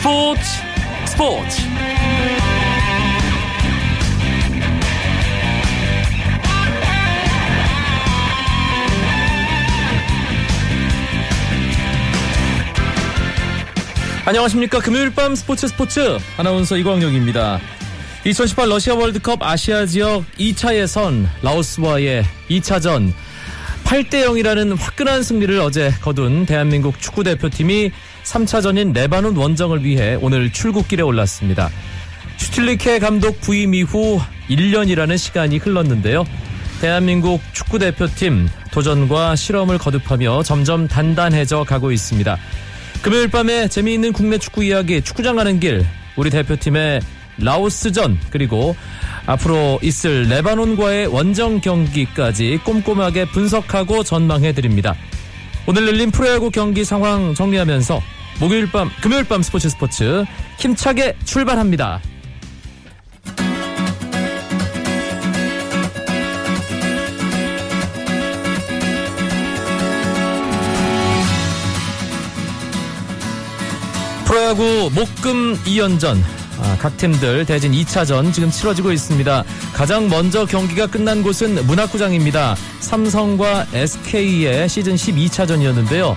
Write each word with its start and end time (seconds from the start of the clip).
스포츠 0.00 0.40
스포츠. 1.04 1.60
안녕하십니까. 14.24 14.78
금요일 14.78 15.10
밤 15.14 15.34
스포츠 15.34 15.68
스포츠. 15.68 16.16
아나운서 16.38 16.78
이광용입니다. 16.78 17.60
2018 18.24 18.70
러시아 18.70 18.94
월드컵 18.94 19.42
아시아 19.42 19.84
지역 19.84 20.24
2차 20.38 20.76
예선 20.76 21.28
라오스와의 21.42 22.24
2차전. 22.48 23.12
8대 23.84 24.24
0이라는 24.24 24.78
화끈한 24.78 25.22
승리를 25.24 25.58
어제 25.58 25.92
거둔 26.00 26.46
대한민국 26.46 26.98
축구 27.00 27.22
대표팀이 27.22 27.90
3차전인 28.30 28.94
레바논 28.94 29.36
원정을 29.36 29.84
위해 29.84 30.16
오늘 30.20 30.52
출국길에 30.52 31.02
올랐습니다. 31.02 31.68
슈틸리케 32.36 33.00
감독 33.00 33.40
부임 33.40 33.74
이후 33.74 34.20
1년이라는 34.48 35.18
시간이 35.18 35.58
흘렀는데요. 35.58 36.24
대한민국 36.80 37.40
축구대표팀 37.52 38.48
도전과 38.70 39.36
실험을 39.36 39.78
거듭하며 39.78 40.44
점점 40.44 40.86
단단해져 40.86 41.64
가고 41.64 41.90
있습니다. 41.90 42.38
금요일 43.02 43.28
밤에 43.28 43.68
재미있는 43.68 44.12
국내 44.12 44.38
축구 44.38 44.62
이야기 44.62 45.02
축구장 45.02 45.36
가는 45.36 45.58
길 45.58 45.84
우리 46.16 46.30
대표팀의 46.30 47.00
라오스전 47.38 48.18
그리고 48.30 48.76
앞으로 49.26 49.80
있을 49.82 50.24
레바논과의 50.24 51.08
원정 51.08 51.60
경기까지 51.60 52.60
꼼꼼하게 52.64 53.26
분석하고 53.26 54.04
전망해 54.04 54.52
드립니다. 54.52 54.94
오늘 55.66 55.86
열린 55.88 56.10
프로야구 56.10 56.50
경기 56.50 56.84
상황 56.84 57.34
정리하면서 57.34 58.00
목요일 58.40 58.70
밤 58.70 58.90
금요일 59.02 59.24
밤 59.24 59.42
스포츠 59.42 59.68
스포츠 59.68 60.24
힘차게 60.58 61.14
출발합니다. 61.24 62.00
프로야구 74.24 74.90
목금 74.94 75.56
2연전 75.64 76.16
아, 76.62 76.76
각 76.78 76.96
팀들 76.96 77.44
대진 77.44 77.72
2차전 77.72 78.32
지금 78.32 78.50
치러지고 78.50 78.92
있습니다. 78.92 79.44
가장 79.74 80.08
먼저 80.08 80.46
경기가 80.46 80.86
끝난 80.86 81.22
곳은 81.22 81.66
문학구장입니다. 81.66 82.54
삼성과 82.80 83.66
SK의 83.74 84.68
시즌 84.68 84.94
12차전이었는데요. 84.94 86.16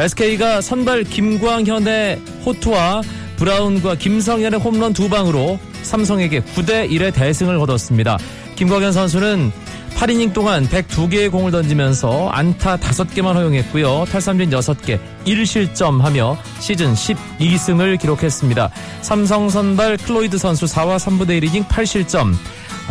SK가 0.00 0.62
선발 0.62 1.04
김광현의 1.04 2.22
호투와 2.46 3.02
브라운과 3.36 3.96
김성현의 3.96 4.58
홈런 4.58 4.94
두 4.94 5.10
방으로 5.10 5.58
삼성에게 5.82 6.40
9대 6.40 6.90
1의 6.90 7.12
대승을 7.12 7.58
거뒀습니다. 7.58 8.18
김광현 8.56 8.92
선수는 8.92 9.52
8이닝 9.96 10.32
동안 10.32 10.66
102개의 10.66 11.30
공을 11.30 11.50
던지면서 11.50 12.30
안타 12.30 12.78
5개만 12.78 13.34
허용했고요. 13.34 14.06
탈삼진 14.10 14.48
6개, 14.48 14.98
1실점하며 15.26 16.38
시즌 16.60 16.94
12승을 16.94 18.00
기록했습니다. 18.00 18.70
삼성 19.02 19.50
선발 19.50 19.98
클로이드 19.98 20.38
선수 20.38 20.64
4와 20.64 20.96
3분의 20.96 21.42
1이닝 21.42 21.66
8실점. 21.68 22.32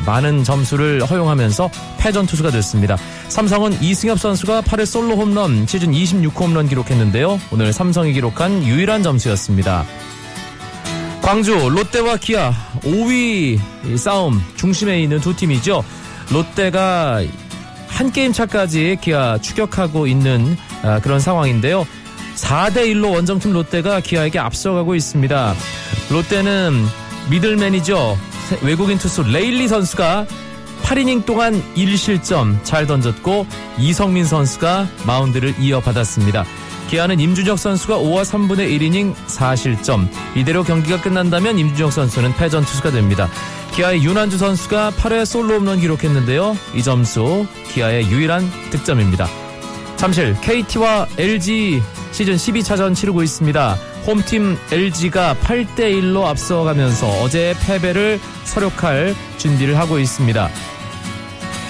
많은 0.05 0.44
점수를 0.44 1.03
허용하면서 1.05 1.69
패전 1.97 2.25
투수가 2.25 2.52
됐습니다. 2.52 2.97
삼성은 3.28 3.81
이승엽 3.81 4.19
선수가 4.19 4.61
8회 4.61 4.86
솔로 4.86 5.16
홈런 5.16 5.66
시즌 5.67 5.92
26호 5.92 6.42
홈런 6.42 6.67
기록했는데요. 6.67 7.39
오늘 7.52 7.73
삼성이 7.73 8.14
기록한 8.14 8.64
유일한 8.64 9.03
점수였습니다. 9.03 9.86
광주 11.21 11.54
롯데와 11.54 12.17
기아 12.17 12.54
5위 12.82 13.60
싸움 13.98 14.42
중심에 14.55 15.02
있는 15.02 15.20
두 15.20 15.36
팀이죠. 15.36 15.83
롯데가 16.31 17.21
한 17.87 18.11
게임 18.11 18.31
차까지 18.31 18.98
기아 19.02 19.37
추격하고 19.37 20.08
있는 20.08 20.58
아, 20.81 20.99
그런 20.99 21.20
상황인데요. 21.20 21.86
4대 22.36 22.77
1로 22.93 23.14
원정팀 23.14 23.52
롯데가 23.52 23.99
기아에게 23.99 24.39
앞서가고 24.39 24.95
있습니다. 24.95 25.54
롯데는 26.10 26.86
미들맨이죠. 27.30 28.17
외국인 28.61 28.98
투수 28.98 29.23
레일리 29.23 29.67
선수가 29.67 30.26
8이닝 30.83 31.26
동안 31.26 31.61
1실점 31.76 32.64
잘 32.64 32.87
던졌고 32.87 33.45
이성민 33.77 34.26
선수가 34.26 34.87
마운드를 35.05 35.55
이어받았습니다. 35.60 36.45
기아는 36.89 37.20
임준혁 37.20 37.60
선수가 37.60 37.98
5와 37.98 38.23
3분의 38.23 38.80
1이닝 38.80 39.14
4실점. 39.14 40.08
이대로 40.36 40.64
경기가 40.64 40.99
끝난다면 40.99 41.60
임준혁 41.60 41.93
선수는 41.93 42.33
패전 42.36 42.65
투수가 42.65 42.92
됩니다. 42.92 43.30
기아의 43.73 44.04
윤완주 44.04 44.39
선수가 44.39 44.93
8회 44.98 45.26
솔로 45.26 45.55
홈런 45.55 45.80
기록했는데요. 45.80 46.58
이 46.73 46.81
점수 46.81 47.45
기아의 47.73 48.10
유일한 48.10 48.49
득점입니다. 48.71 49.27
잠실 49.98 50.36
KT와 50.42 51.08
LG 51.17 51.81
시즌 52.11 52.36
12차전 52.36 52.95
치르고 52.95 53.21
있습니다. 53.21 53.77
홈팀 54.09 54.58
LG가 54.71 55.36
8대 55.36 55.81
1로 55.81 56.23
앞서가면서 56.23 57.08
어제의 57.21 57.53
패배를 57.59 58.20
서력할 58.43 59.14
준비를 59.37 59.77
하고 59.77 59.99
있습니다. 59.99 60.49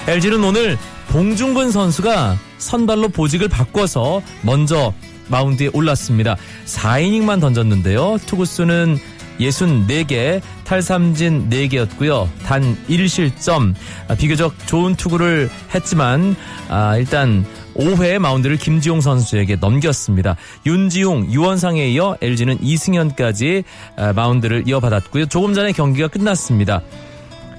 LG는 0.08 0.44
오늘 0.46 0.78
봉중근 1.10 1.72
선수가 1.72 2.38
선발로 2.58 3.10
보직을 3.10 3.50
바꿔서 3.50 4.22
먼저 4.42 4.94
마운드에 5.28 5.70
올랐습니다. 5.74 6.38
4이닝만 6.66 7.42
던졌는데요. 7.42 8.18
투구수는 8.26 8.98
64개, 9.42 10.42
탈삼진 10.64 11.50
4개였고요. 11.50 12.30
단 12.46 12.78
1실점. 12.88 13.74
아, 14.08 14.16
비교적 14.16 14.54
좋은 14.66 14.96
투구를 14.96 15.50
했지만 15.76 16.38
아, 16.70 16.96
일단 16.96 17.46
5회 17.80 18.20
마운드를 18.20 18.58
김지용 18.58 19.00
선수에게 19.02 19.56
넘겼습니다. 19.56 20.36
윤지용, 20.66 21.32
유원상에 21.32 21.88
이어 21.90 22.18
LG는 22.22 22.58
이승현까지 22.62 23.64
아, 23.98 24.14
마운드를 24.14 24.64
이어받았고요. 24.68 25.28
조금 25.28 25.54
전에 25.54 25.72
경기가 25.72 26.08
끝났습니다. 26.10 26.82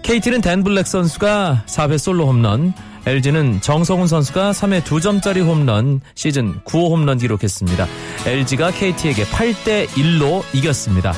KT는 0.03 0.41
댄 0.41 0.63
블랙 0.63 0.87
선수가 0.87 1.65
4회 1.67 1.99
솔로 1.99 2.27
홈런, 2.27 2.73
LG는 3.07 3.61
정성훈 3.61 4.07
선수가 4.07 4.53
3회 4.53 4.83
2점짜리 4.83 5.45
홈런, 5.45 6.01
시즌 6.15 6.61
9호 6.65 6.91
홈런 6.91 7.19
기록했습니다. 7.19 7.87
LG가 8.27 8.71
KT에게 8.73 9.25
8대 9.25 9.87
1로 9.89 10.43
이겼습니다. 10.53 11.15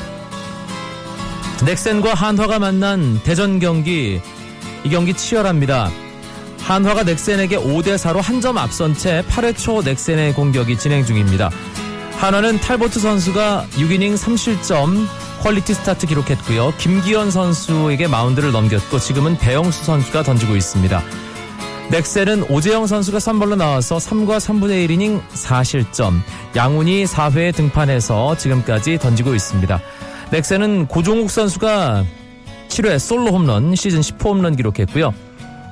넥센과 1.65 2.15
한화가 2.15 2.59
만난 2.59 3.21
대전 3.23 3.59
경기, 3.59 4.21
이 4.85 4.89
경기 4.89 5.15
치열합니다. 5.15 5.91
한화가 6.65 7.03
넥센에게 7.05 7.57
5대 7.59 7.97
4로 7.97 8.21
한 8.21 8.41
점 8.41 8.59
앞선 8.59 8.95
채 8.95 9.23
8회 9.29 9.57
초 9.57 9.83
넥센의 9.83 10.35
공격이 10.35 10.77
진행 10.79 11.05
중입니다. 11.05 11.51
한화는 12.19 12.59
탈보트 12.61 12.99
선수가 12.99 13.67
6이닝 13.73 14.17
3실점 14.17 15.07
퀄리티 15.43 15.75
스타트 15.75 16.07
기록했고요. 16.07 16.75
김기현 16.79 17.31
선수에게 17.31 18.07
마운드를 18.09 18.53
넘겼고 18.53 18.99
지금은 18.99 19.39
배영수 19.39 19.85
선수가 19.85 20.23
던지고 20.23 20.57
있습니다. 20.57 21.03
넥센은 21.91 22.45
오재영 22.49 22.87
선수가 22.87 23.19
선발로 23.19 23.57
나와서 23.57 23.99
3과 23.99 24.39
3분의 24.39 24.89
1이닝 24.89 25.21
4실점. 25.29 26.21
양훈이 26.57 27.05
4회에 27.05 27.55
등판해서 27.55 28.37
지금까지 28.37 28.99
던지고 28.99 29.35
있습니다. 29.35 29.81
넥셀은 30.31 30.87
고종욱 30.87 31.31
선수가 31.31 32.05
7회 32.69 32.99
솔로 32.99 33.31
홈런 33.33 33.75
시즌 33.75 34.01
10호 34.01 34.27
홈런 34.27 34.57
기록했고요. 34.57 35.13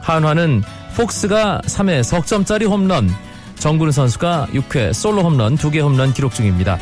한화는 0.02 0.62
폭스가 0.96 1.60
3회 1.64 2.02
석점짜리 2.02 2.66
홈런, 2.66 3.10
정근우 3.59 3.92
선수가 3.92 4.48
6회 4.53 4.92
솔로 4.92 5.22
홈런 5.22 5.56
2개 5.56 5.80
홈런 5.80 6.12
기록 6.12 6.34
중입니다. 6.34 6.78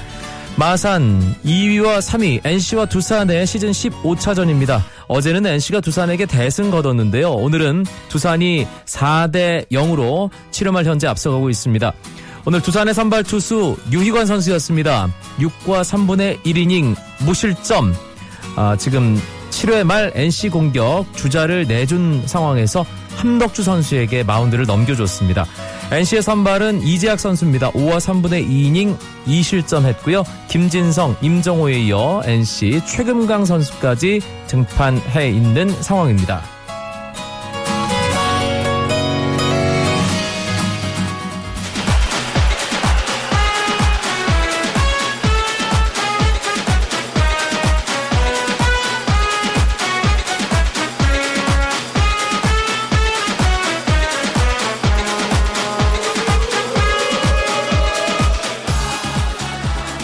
마산 0.56 1.36
2위와 1.44 1.98
3위 1.98 2.40
NC와 2.44 2.86
두산의 2.86 3.46
시즌 3.46 3.70
15차전입니다. 3.70 4.82
어제는 5.06 5.46
NC가 5.46 5.80
두산에게 5.80 6.26
대승 6.26 6.70
거뒀는데요. 6.70 7.30
오늘은 7.30 7.86
두산이 8.08 8.66
4대 8.84 9.68
0으로 9.70 10.30
7회말 10.50 10.84
현재 10.84 11.06
앞서가고 11.06 11.48
있습니다. 11.48 11.92
오늘 12.44 12.60
두산의 12.60 12.94
선발 12.94 13.22
투수 13.22 13.76
유희관 13.92 14.26
선수였습니다. 14.26 15.08
6과 15.38 15.82
3분의 15.82 16.42
1이닝 16.42 16.96
무실점. 17.20 17.94
아, 18.56 18.74
지금 18.76 19.20
7회 19.50 19.84
말 19.84 20.10
NC 20.14 20.48
공격 20.48 21.06
주자를 21.14 21.66
내준 21.66 22.22
상황에서 22.26 22.84
함덕주 23.18 23.62
선수에게 23.62 24.22
마운드를 24.22 24.64
넘겨줬습니다. 24.66 25.44
NC의 25.90 26.22
선발은 26.22 26.82
이재학 26.82 27.18
선수입니다. 27.18 27.70
5와 27.72 27.96
3분의 27.96 28.48
2이닝 28.48 28.96
2실점했고요. 29.26 30.24
김진성, 30.48 31.16
임정호에 31.20 31.80
이어 31.80 32.22
NC 32.24 32.82
최금강 32.86 33.44
선수까지 33.44 34.20
등판해 34.46 35.30
있는 35.30 35.70
상황입니다. 35.82 36.57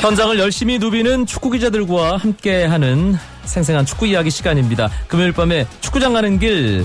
현장을 0.05 0.39
열심히 0.39 0.79
누비는 0.79 1.25
축구 1.25 1.49
기자들과 1.51 2.19
함께하는 2.19 3.15
생생한 3.47 3.87
축구 3.87 4.07
이야기 4.07 4.29
시간입니다. 4.31 4.91
금요일 5.09 5.33
밤에 5.33 5.67
축구장 5.81 6.13
가는 6.13 6.39
길 6.39 6.85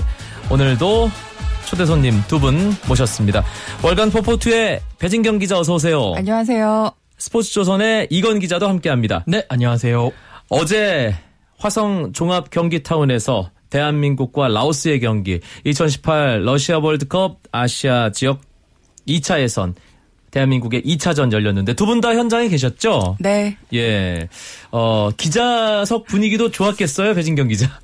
오늘도 0.50 1.10
초대 1.66 1.84
손님 1.84 2.14
두 2.28 2.38
분 2.38 2.72
모셨습니다. 2.88 3.44
월간 3.84 4.10
포포투의 4.10 4.80
배진경 4.98 5.38
기자 5.38 5.58
어서 5.58 5.74
오세요. 5.74 6.14
안녕하세요. 6.16 6.92
스포츠조선의 7.18 8.06
이건 8.08 8.38
기자도 8.38 8.66
함께합니다. 8.66 9.24
네, 9.26 9.44
안녕하세요. 9.50 10.10
어제 10.48 11.14
화성 11.58 12.14
종합 12.14 12.48
경기타운에서 12.48 13.50
대한민국과 13.68 14.48
라오스의 14.48 14.98
경기 15.00 15.40
2018 15.64 16.44
러시아 16.46 16.78
월드컵 16.78 17.40
아시아 17.52 18.12
지역 18.12 18.40
2차 19.06 19.40
예선 19.42 19.74
대한민국의 20.30 20.82
2차전 20.82 21.32
열렸는데 21.32 21.74
두 21.74 21.86
분 21.86 22.00
다 22.00 22.14
현장에 22.14 22.48
계셨죠? 22.48 23.16
네. 23.20 23.56
예. 23.74 24.28
어, 24.70 25.10
기자석 25.16 26.06
분위기도 26.06 26.50
좋았겠어요, 26.50 27.14
배진경 27.14 27.48
기자. 27.48 27.80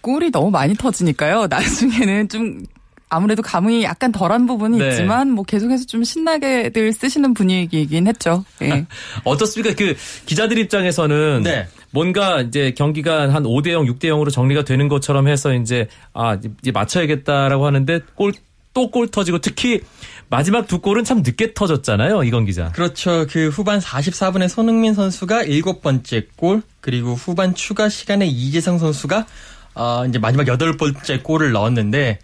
골이 0.00 0.30
너무 0.30 0.50
많이 0.50 0.74
터지니까요. 0.74 1.46
나중에는 1.50 2.28
좀 2.28 2.62
아무래도 3.08 3.42
감흥이 3.42 3.82
약간 3.82 4.12
덜한 4.12 4.46
부분이 4.46 4.78
네. 4.78 4.88
있지만 4.90 5.30
뭐 5.30 5.42
계속해서 5.44 5.84
좀 5.86 6.04
신나게들 6.04 6.92
쓰시는 6.92 7.34
분위기이긴 7.34 8.06
했죠. 8.06 8.44
예. 8.62 8.84
어떻습니까? 9.24 9.74
그 9.74 9.96
기자들 10.26 10.58
입장에서는 10.58 11.42
네. 11.42 11.66
뭔가 11.92 12.40
이제 12.40 12.72
경기가 12.76 13.32
한 13.34 13.42
5대 13.42 13.70
0, 13.70 13.84
6대 13.86 14.04
0으로 14.04 14.30
정리가 14.32 14.64
되는 14.64 14.86
것처럼 14.88 15.26
해서 15.26 15.52
이제 15.54 15.88
아, 16.12 16.36
이제 16.60 16.70
맞춰야겠다라고 16.70 17.66
하는데 17.66 18.00
골 18.14 18.32
또 18.72 18.90
골 18.90 19.08
터지고 19.08 19.38
특히 19.38 19.80
마지막 20.28 20.68
두 20.68 20.80
골은 20.80 21.04
참 21.04 21.22
늦게 21.22 21.54
터졌잖아요, 21.54 22.22
이건 22.22 22.44
기자. 22.44 22.70
그렇죠. 22.72 23.26
그 23.28 23.48
후반 23.48 23.80
44분에 23.80 24.48
손흥민 24.48 24.94
선수가 24.94 25.42
일곱 25.42 25.82
번째 25.82 26.26
골, 26.36 26.62
그리고 26.80 27.14
후반 27.14 27.54
추가 27.54 27.88
시간에 27.88 28.26
이재성 28.26 28.78
선수가 28.78 29.26
어, 29.74 30.04
이제 30.06 30.18
마지막 30.18 30.46
여덟 30.46 30.76
번째 30.76 31.18
골을 31.20 31.52
넣었는데 31.52 32.20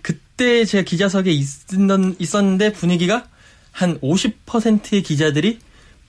그때 0.00 0.64
제 0.64 0.82
기자석에 0.82 1.30
있었는, 1.30 2.16
있었는데 2.18 2.72
분위기가 2.72 3.24
한 3.70 3.98
50%의 4.00 5.02
기자들이 5.02 5.58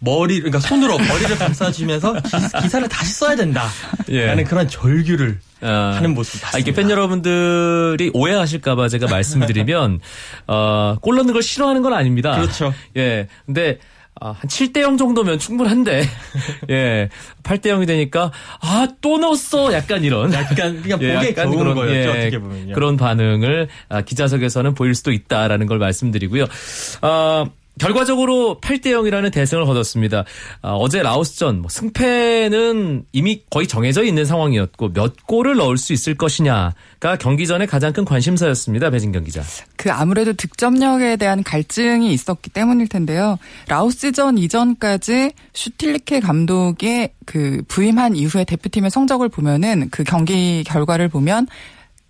머리, 0.04 0.40
그러니까 0.40 0.60
손으로 0.60 0.98
머리를 0.98 1.38
감싸주면서 1.38 2.14
기, 2.62 2.70
사를 2.70 2.90
다시 2.90 3.14
써야 3.14 3.36
된다. 3.36 3.68
예. 4.10 4.26
라는 4.26 4.44
그런 4.44 4.68
절규를 4.68 5.40
아, 5.62 5.94
하는 5.96 6.14
모습 6.14 6.42
아, 6.44 6.52
봤습니다. 6.52 6.58
이게 6.60 6.74
팬 6.74 6.90
여러분들이 6.90 8.12
오해하실까봐 8.14 8.90
제가 8.90 9.08
말씀을 9.08 9.48
드리면, 9.48 10.02
어, 10.48 10.98
골 11.02 11.16
넣는 11.16 11.34
걸 11.34 11.42
싫어하는 11.42 11.82
건 11.82 11.94
아닙니다. 11.94 12.36
그렇죠. 12.36 12.74
예. 12.98 13.28
근데, 13.46 13.80
아, 14.20 14.32
한 14.32 14.50
7대 14.50 14.82
0 14.82 14.98
정도면 14.98 15.40
충분한데, 15.40 16.04
예. 16.70 17.10
8대 17.44 17.68
0이 17.68 17.88
되니까, 17.88 18.32
아, 18.60 18.88
또 19.00 19.18
넣었어! 19.18 19.72
약간 19.72 20.04
이런. 20.04 20.34
약간 20.34 20.82
그냥 20.82 21.02
예, 21.02 21.14
보기 21.14 21.28
약간 21.30 21.50
그런, 21.50 21.76
거였죠. 21.76 21.96
예, 21.96 22.08
어떻게 22.10 22.40
보면요. 22.40 22.74
그런 22.76 22.98
반응을 22.98 23.70
아, 23.88 24.02
기자석에서는 24.02 24.76
보일 24.76 24.96
수도 24.96 25.14
있다라는 25.14 25.66
걸 25.66 25.78
말씀드리고요. 25.80 26.46
어, 27.02 27.46
결과적으로 27.80 28.60
8대 28.62 28.88
0이라는 28.88 29.32
대승을 29.32 29.66
거뒀습니다. 29.66 30.26
어, 30.62 30.88
제 30.90 31.02
라오스전 31.02 31.62
뭐 31.62 31.70
승패는 31.70 33.06
이미 33.12 33.42
거의 33.50 33.68
정해져 33.68 34.04
있는 34.04 34.26
상황이었고 34.26 34.94
몇 34.94 35.26
골을 35.26 35.56
넣을 35.56 35.78
수 35.78 35.94
있을 35.94 36.16
것이냐가 36.16 37.18
경기 37.20 37.48
전에 37.48 37.66
가장 37.66 37.92
큰 37.92 38.06
관심사였습니다. 38.06 38.90
배진경 38.92 39.24
기자. 39.24 39.42
그 39.76 39.92
아무래도 39.92 40.34
득점력에 40.34 41.16
대한 41.18 41.44
갈증이 41.44 42.14
있었기 42.14 42.52
때문일 42.52 42.88
텐데요. 42.90 43.38
라오스전 43.68 44.38
이전까지 44.38 45.32
슈틸리케 45.54 46.20
감독의 46.20 47.14
그 47.26 47.64
부임한 47.68 48.16
이후에 48.16 48.44
대표팀의 48.44 48.92
성적을 48.92 49.30
보면은 49.30 49.90
그 49.90 50.04
경기 50.04 50.64
결과를 50.64 51.10
보면 51.10 51.48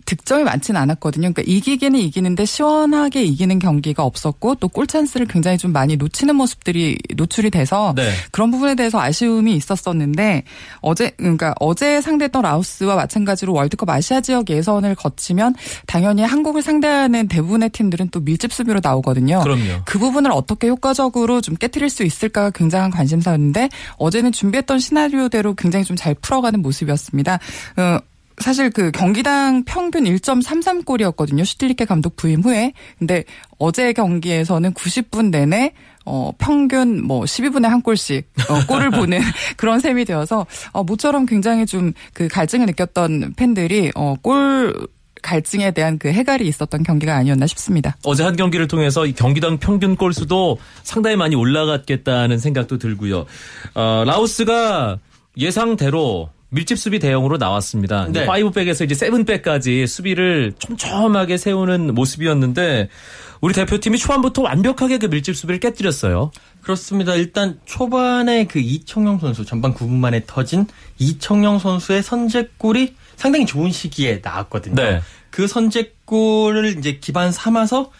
득점이 0.05 0.43
많지는 0.43 0.79
않았거든요. 0.81 1.31
그러니까 1.33 1.43
이기기는 1.45 1.99
이기는데 1.99 2.45
시원하게 2.45 3.23
이기는 3.23 3.59
경기가 3.59 4.03
없었고 4.03 4.55
또 4.55 4.67
골 4.73 4.87
찬스를 4.87 5.27
굉장히 5.27 5.59
좀 5.59 5.71
많이 5.71 5.97
놓치는 5.97 6.35
모습들이 6.35 6.97
노출이 7.15 7.51
돼서 7.51 7.93
네. 7.95 8.09
그런 8.31 8.49
부분에 8.49 8.73
대해서 8.73 8.99
아쉬움이 8.99 9.55
있었었는데 9.55 10.43
어제 10.81 11.11
그러니까 11.17 11.53
어제 11.59 12.01
상대했던 12.01 12.41
라오스와 12.41 12.95
마찬가지로 12.95 13.53
월드컵 13.53 13.87
아시아 13.89 14.19
지역 14.21 14.49
예선을 14.49 14.95
거치면 14.95 15.53
당연히 15.85 16.23
한국을 16.23 16.63
상대하는 16.63 17.27
대부분의 17.27 17.69
팀들은 17.69 18.09
또 18.09 18.19
밀집 18.19 18.51
수비로 18.51 18.79
나오거든요. 18.81 19.41
그럼요. 19.43 19.83
그 19.85 19.99
부분을 19.99 20.31
어떻게 20.31 20.67
효과적으로 20.69 21.39
좀 21.39 21.55
깨뜨릴 21.55 21.89
수 21.89 22.03
있을까가 22.03 22.49
굉장한 22.49 22.89
관심사였는데 22.89 23.69
어제는 23.97 24.31
준비했던 24.31 24.79
시나리오대로 24.79 25.53
굉장히 25.53 25.85
좀 25.85 25.93
잘 25.95 26.15
풀어가는 26.15 26.61
모습이었습니다. 26.61 27.39
어, 27.77 27.99
사실 28.37 28.69
그 28.69 28.91
경기당 28.91 29.63
평균 29.65 30.03
1.33골이었거든요. 30.03 31.45
슈틸리케 31.45 31.85
감독 31.85 32.15
부임 32.15 32.41
후에. 32.41 32.73
근데 32.99 33.23
어제 33.59 33.93
경기에서는 33.93 34.73
90분 34.73 35.29
내내 35.29 35.73
어 36.05 36.31
평균 36.37 37.01
뭐 37.05 37.23
12분에 37.23 37.63
한 37.63 37.81
골씩 37.81 38.29
어, 38.49 38.65
골을 38.67 38.91
보는 38.91 39.21
그런 39.55 39.79
셈이 39.79 40.03
되어서 40.05 40.45
어 40.71 40.83
모처럼 40.83 41.25
굉장히 41.25 41.65
좀 41.65 41.93
그 42.13 42.27
갈증을 42.27 42.65
느꼈던 42.67 43.33
팬들이 43.35 43.91
어골 43.95 44.87
갈증에 45.21 45.71
대한 45.71 45.97
그 45.97 46.09
해갈이 46.09 46.45
있었던 46.47 46.83
경기가 46.83 47.15
아니었나 47.15 47.47
싶습니다. 47.47 47.95
어제 48.03 48.23
한 48.23 48.35
경기를 48.35 48.67
통해서 48.67 49.05
이 49.05 49.13
경기당 49.13 49.57
평균 49.57 49.95
골수도 49.95 50.57
상당히 50.83 51.15
많이 51.15 51.35
올라갔겠다는 51.35 52.39
생각도 52.39 52.77
들고요. 52.77 53.25
어, 53.73 54.03
라오스가 54.05 54.99
예상대로 55.37 56.29
밀집 56.53 56.77
수비 56.77 56.99
대형으로 56.99 57.37
나왔습니다. 57.37 58.07
네. 58.09 58.25
파이브백에서 58.25 58.83
이제 58.83 58.93
세븐백까지 58.93 59.87
수비를 59.87 60.53
촘촘하게 60.59 61.37
세우는 61.37 61.95
모습이었는데 61.95 62.89
우리 63.41 63.53
대표팀이 63.53 63.97
초반부터 63.97 64.43
완벽하게 64.43 64.99
그 64.99 65.07
밀집 65.07 65.35
수비를 65.35 65.59
깨뜨렸어요. 65.59 66.31
그렇습니다. 66.61 67.15
일단 67.15 67.59
초반에 67.65 68.45
그 68.45 68.59
이청용 68.59 69.19
선수 69.19 69.45
전반 69.45 69.73
9분 69.73 69.93
만에 69.93 70.21
터진 70.27 70.67
이청용 70.99 71.57
선수의 71.57 72.03
선제골이 72.03 72.95
상당히 73.15 73.45
좋은 73.47 73.71
시기에 73.71 74.21
나왔거든요. 74.23 74.75
네. 74.75 75.01
그 75.31 75.47
선제골을 75.47 76.77
이제 76.77 76.99
기반 77.01 77.31
삼아서 77.31 77.91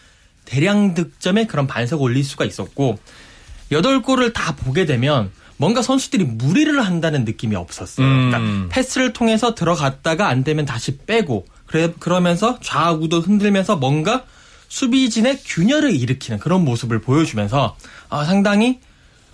대량 0.44 0.94
득점에 0.94 1.46
그런 1.46 1.66
반석 1.66 2.00
올릴 2.02 2.22
수가 2.22 2.44
있었고 2.44 2.98
여덟 3.72 4.00
골을 4.02 4.32
다 4.32 4.54
보게 4.54 4.86
되면 4.86 5.32
뭔가 5.56 5.82
선수들이 5.82 6.24
무리를 6.24 6.80
한다는 6.84 7.24
느낌이 7.24 7.54
없었어요. 7.56 8.06
음. 8.06 8.30
그러니까 8.30 8.74
패스를 8.74 9.12
통해서 9.12 9.54
들어갔다가 9.54 10.28
안 10.28 10.44
되면 10.44 10.64
다시 10.64 10.98
빼고 10.98 11.46
그래 11.66 11.92
그러면서 11.98 12.58
좌우도 12.60 13.20
흔들면서 13.20 13.76
뭔가 13.76 14.24
수비진의 14.68 15.40
균열을 15.44 15.94
일으키는 15.94 16.40
그런 16.40 16.64
모습을 16.64 17.00
보여주면서 17.00 17.76
아, 18.08 18.24
상당히 18.24 18.80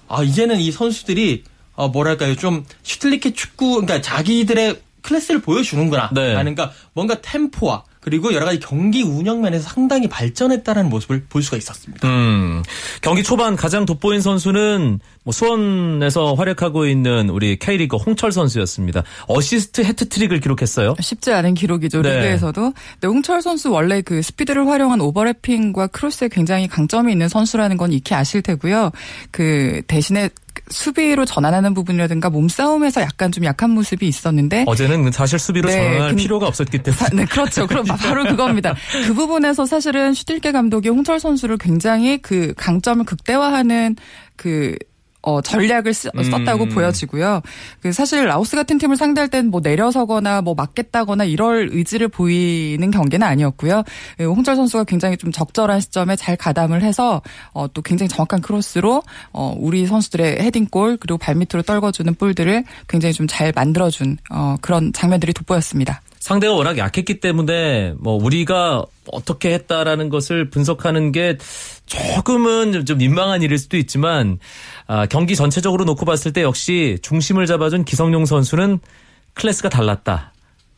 아, 0.08 0.22
이제는 0.22 0.60
이 0.60 0.70
선수들이 0.70 1.44
어, 1.74 1.88
뭐랄까요 1.88 2.34
좀 2.36 2.64
슈틸리케 2.82 3.32
축구 3.32 3.80
그러니까 3.80 4.02
자기들의 4.02 4.80
클래스를 5.02 5.40
보여주는구나. 5.40 6.10
네. 6.12 6.54
가 6.54 6.72
뭔가 6.92 7.20
템포와 7.22 7.84
그리고 8.00 8.32
여러 8.32 8.46
가지 8.46 8.58
경기 8.58 9.02
운영 9.02 9.42
면에서 9.42 9.68
상당히 9.68 10.08
발전했다는 10.08 10.88
모습을 10.88 11.24
볼 11.28 11.42
수가 11.42 11.58
있었습니다. 11.58 12.08
음, 12.08 12.62
경기 13.02 13.22
초반 13.22 13.56
가장 13.56 13.84
돋보인 13.84 14.22
선수는 14.22 15.00
뭐 15.22 15.32
수원에서 15.32 16.34
활약하고 16.34 16.86
있는 16.86 17.28
우리 17.28 17.58
K리그 17.58 17.96
홍철 17.96 18.32
선수였습니다. 18.32 19.02
어시스트 19.26 19.82
해트트릭을 19.82 20.40
기록했어요. 20.40 20.94
쉽지 21.00 21.32
않은 21.32 21.54
기록이죠 21.54 22.00
네. 22.00 22.16
리그에서도. 22.16 22.72
근데 22.92 23.06
홍철 23.06 23.42
선수 23.42 23.70
원래 23.70 24.00
그 24.00 24.22
스피드를 24.22 24.66
활용한 24.66 25.00
오버래핑과 25.00 25.88
크로스에 25.88 26.28
굉장히 26.28 26.68
강점이 26.68 27.12
있는 27.12 27.28
선수라는 27.28 27.76
건 27.76 27.92
익히 27.92 28.14
아실 28.14 28.40
테고요. 28.40 28.92
그 29.30 29.82
대신에 29.86 30.30
수비로 30.68 31.24
전환하는 31.24 31.74
부분이라든가 31.74 32.30
몸싸움에서 32.30 33.00
약간 33.00 33.32
좀 33.32 33.44
약한 33.44 33.70
모습이 33.70 34.06
있었는데 34.06 34.64
어제는 34.66 35.10
사실 35.12 35.38
수비로 35.38 35.68
네, 35.68 35.76
전환할 35.76 36.08
근- 36.10 36.16
필요가 36.16 36.46
없었기 36.46 36.78
때문에. 36.78 36.96
사- 36.98 37.08
네, 37.14 37.24
그렇죠. 37.24 37.66
그럼 37.66 37.84
바로 37.86 38.24
그겁니다. 38.24 38.74
그 39.06 39.14
부분에서 39.14 39.66
사실은 39.66 40.14
슈틸케 40.14 40.52
감독이 40.52 40.88
홍철 40.88 41.20
선수를 41.20 41.56
굉장히 41.58 42.18
그 42.18 42.52
강점을 42.56 43.04
극대화하는 43.04 43.96
그 44.36 44.76
어, 45.22 45.40
전략을 45.42 45.92
쓰- 45.92 46.08
음. 46.16 46.22
썼다고 46.22 46.66
보여지고요. 46.66 47.42
그 47.82 47.92
사실 47.92 48.24
라오스 48.26 48.56
같은 48.56 48.78
팀을 48.78 48.96
상대할 48.96 49.28
땐 49.28 49.46
뭐 49.50 49.60
내려서거나 49.62 50.42
뭐 50.42 50.54
맞겠다거나 50.54 51.24
이럴 51.24 51.68
의지를 51.72 52.08
보이는 52.08 52.90
경기는 52.90 53.26
아니었고요. 53.26 53.82
예, 54.20 54.24
홍철 54.24 54.56
선수가 54.56 54.84
굉장히 54.84 55.16
좀 55.16 55.32
적절한 55.32 55.80
시점에 55.80 56.16
잘 56.16 56.36
가담을 56.36 56.82
해서 56.82 57.20
어, 57.52 57.66
또 57.72 57.82
굉장히 57.82 58.08
정확한 58.08 58.40
크로스로 58.40 59.02
어, 59.32 59.54
우리 59.58 59.86
선수들의 59.86 60.40
헤딩골 60.42 60.98
그리고 60.98 61.18
발밑으로 61.18 61.62
떨궈주는 61.62 62.14
볼들을 62.14 62.64
굉장히 62.88 63.12
좀 63.12 63.26
잘 63.26 63.52
만들어준 63.54 64.16
어, 64.30 64.56
그런 64.60 64.92
장면들이 64.92 65.32
돋보였습니다. 65.32 66.00
상대가 66.20 66.52
워낙 66.54 66.76
약했기 66.78 67.18
때문에 67.20 67.94
뭐 67.98 68.14
우리가 68.22 68.84
어떻게 69.10 69.52
했다라는 69.54 70.10
것을 70.10 70.50
분석하는 70.50 71.12
게 71.12 71.38
조금은 71.86 72.84
좀 72.84 72.98
민망한 72.98 73.42
일일 73.42 73.58
수도 73.58 73.76
있지만 73.76 74.38
아, 74.86 75.06
경기 75.06 75.34
전체적으로 75.34 75.84
놓고 75.84 76.04
봤을 76.04 76.32
때 76.32 76.42
역시 76.42 76.98
중심을 77.02 77.46
잡아준 77.46 77.84
기성용 77.84 78.26
선수는 78.26 78.78
클래스가 79.34 79.68
달랐다. 79.70 80.32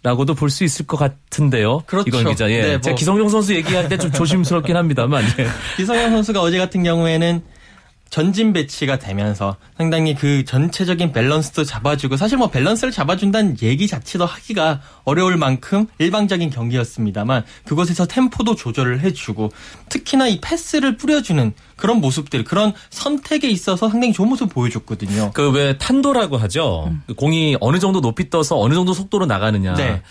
라고도 0.05 0.35
볼 0.35 0.51
수 0.51 0.65
있을 0.65 0.85
것 0.87 0.97
같은데요. 0.97 1.85
그렇죠. 1.87 2.09
이건 2.09 2.25
기자. 2.33 2.51
예. 2.51 2.63
네, 2.63 2.71
뭐. 2.73 2.81
제가 2.81 2.97
기성용 2.97 3.29
선수 3.29 3.55
얘기할 3.55 3.89
때 3.89 3.97
좀 3.97 4.11
조심스럽긴 4.11 4.77
합니다만. 4.77 5.25
예. 5.39 5.47
기성용 5.77 6.11
선수가 6.11 6.41
어제 6.41 6.59
같은 6.59 6.83
경우에는 6.83 7.41
전진 8.13 8.53
배치가 8.53 8.99
되면서 8.99 9.57
상당히 9.79 10.15
그 10.15 10.45
전체적인 10.45 11.13
밸런스도 11.13 11.65
잡아주고 11.65 12.19
사실 12.19 12.37
뭐 12.37 12.51
밸런스를 12.51 12.93
잡아준다는 12.93 13.57
얘기 13.63 13.87
자체도 13.87 14.27
하기가 14.27 14.83
어려울 15.05 15.39
만큼 15.39 15.87
일방적인 15.99 16.51
경기였습니다만 16.51 17.43
그곳에서 17.65 18.05
템포도 18.07 18.55
조절을 18.55 19.01
해주고 19.01 19.51
특히나 19.89 20.29
이 20.29 20.43
패스를 20.43 20.99
뿌려주는 20.99 21.55
그런 21.77 22.03
모습들 22.03 22.45
그런 22.45 22.75
선택에 22.91 23.49
있어서 23.49 23.89
상당히 23.89 24.13
좋은 24.13 24.29
모습을 24.29 24.53
보여줬거든요. 24.53 25.31
그 25.33 25.53
왜 25.53 25.79
탄도라고 25.79 26.37
하죠. 26.37 26.93
그 27.07 27.15
공이 27.15 27.57
어느 27.61 27.79
정도 27.79 28.01
높이 28.03 28.29
떠서 28.29 28.59
어느 28.59 28.75
정도 28.75 28.93
속도로 28.93 29.25
나가느냐. 29.25 29.75
네. 29.75 30.03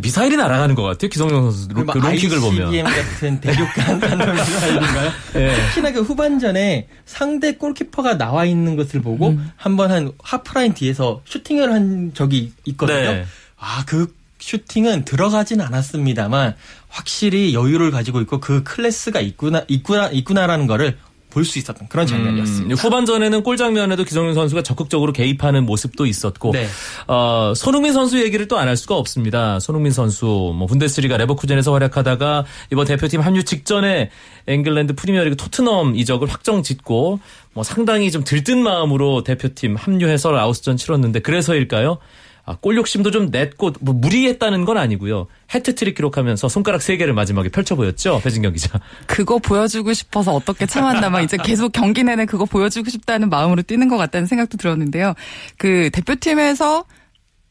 미사일이 0.00 0.36
날아가는 0.36 0.74
것 0.74 0.82
같아요. 0.82 1.08
기성용 1.08 1.50
선수 1.50 1.68
그 1.68 1.98
롱킥을 1.98 2.40
보면. 2.40 2.68
ICBM 2.68 2.84
같은 2.84 3.40
대륙간 3.40 4.00
단독 4.00 4.32
미사일인가요? 4.34 5.12
예. 5.36 5.54
특히나 5.68 5.92
그 5.92 6.02
후반전에 6.02 6.88
상대 7.04 7.54
골키퍼가 7.54 8.18
나와 8.18 8.44
있는 8.44 8.76
것을 8.76 9.00
보고 9.02 9.28
음. 9.28 9.50
한번 9.56 9.90
한 9.90 10.12
하프라인 10.22 10.74
뒤에서 10.74 11.22
슈팅을 11.24 11.72
한 11.72 12.12
적이 12.14 12.52
있거든요. 12.64 13.12
네. 13.12 13.26
아, 13.58 13.84
그 13.86 14.14
슈팅은 14.38 15.04
들어가진 15.04 15.60
않았습니다만 15.60 16.54
확실히 16.88 17.54
여유를 17.54 17.90
가지고 17.90 18.20
있고 18.20 18.40
그 18.40 18.62
클래스가 18.62 19.20
있구나, 19.20 19.64
있구나, 19.68 20.08
있구나라는 20.08 20.66
거를 20.66 20.98
볼 21.36 21.44
수 21.44 21.58
있었던 21.58 21.88
그런 21.88 22.06
장면이었습니다. 22.06 22.72
음, 22.72 22.76
후반전에는 22.78 23.42
골 23.42 23.58
장면에도 23.58 24.04
기성용 24.04 24.32
선수가 24.32 24.62
적극적으로 24.62 25.12
개입하는 25.12 25.66
모습도 25.66 26.06
있었고 26.06 26.52
네. 26.52 26.66
어, 27.06 27.52
손흥민 27.54 27.92
선수 27.92 28.18
얘기를 28.22 28.48
또 28.48 28.56
안 28.56 28.68
할 28.68 28.76
수가 28.78 28.96
없습니다. 28.96 29.60
손흥민 29.60 29.92
선수 29.92 30.24
뭐 30.56 30.66
분데스리가 30.66 31.18
레버쿠젠에서 31.18 31.72
활약하다가 31.74 32.46
이번 32.72 32.86
대표팀 32.86 33.20
합류 33.20 33.44
직전에 33.44 34.08
england 34.48 34.94
프리미어리그 34.94 35.36
토트넘 35.36 35.94
이적을 35.96 36.26
확정 36.28 36.62
짓고 36.62 37.20
뭐 37.52 37.62
상당히 37.64 38.10
좀 38.10 38.24
들뜬 38.24 38.62
마음으로 38.62 39.22
대표팀 39.22 39.76
합류해서 39.76 40.30
라오스전 40.32 40.78
치렀는데 40.78 41.20
그래서일까요? 41.20 41.98
아, 42.46 42.56
골 42.60 42.76
욕심도 42.76 43.10
좀 43.10 43.30
냈고 43.30 43.72
뭐 43.80 43.92
무리했다는 43.92 44.64
건 44.64 44.78
아니고요. 44.78 45.26
해트트릭 45.52 45.96
기록하면서 45.96 46.48
손가락 46.48 46.80
3개를 46.80 47.12
마지막에 47.12 47.48
펼쳐 47.48 47.74
보였죠. 47.74 48.20
배진경 48.22 48.52
기자. 48.52 48.80
그거 49.06 49.38
보여주고 49.38 49.92
싶어서 49.92 50.32
어떻게 50.32 50.64
참았나만 50.64 51.24
이제 51.24 51.36
계속 51.36 51.72
경기 51.72 52.04
내내 52.04 52.24
그거 52.24 52.44
보여주고 52.44 52.88
싶다는 52.88 53.30
마음으로 53.30 53.62
뛰는 53.62 53.88
것 53.88 53.96
같다는 53.96 54.26
생각도 54.28 54.56
들었는데요. 54.58 55.14
그 55.58 55.90
대표팀에서 55.92 56.84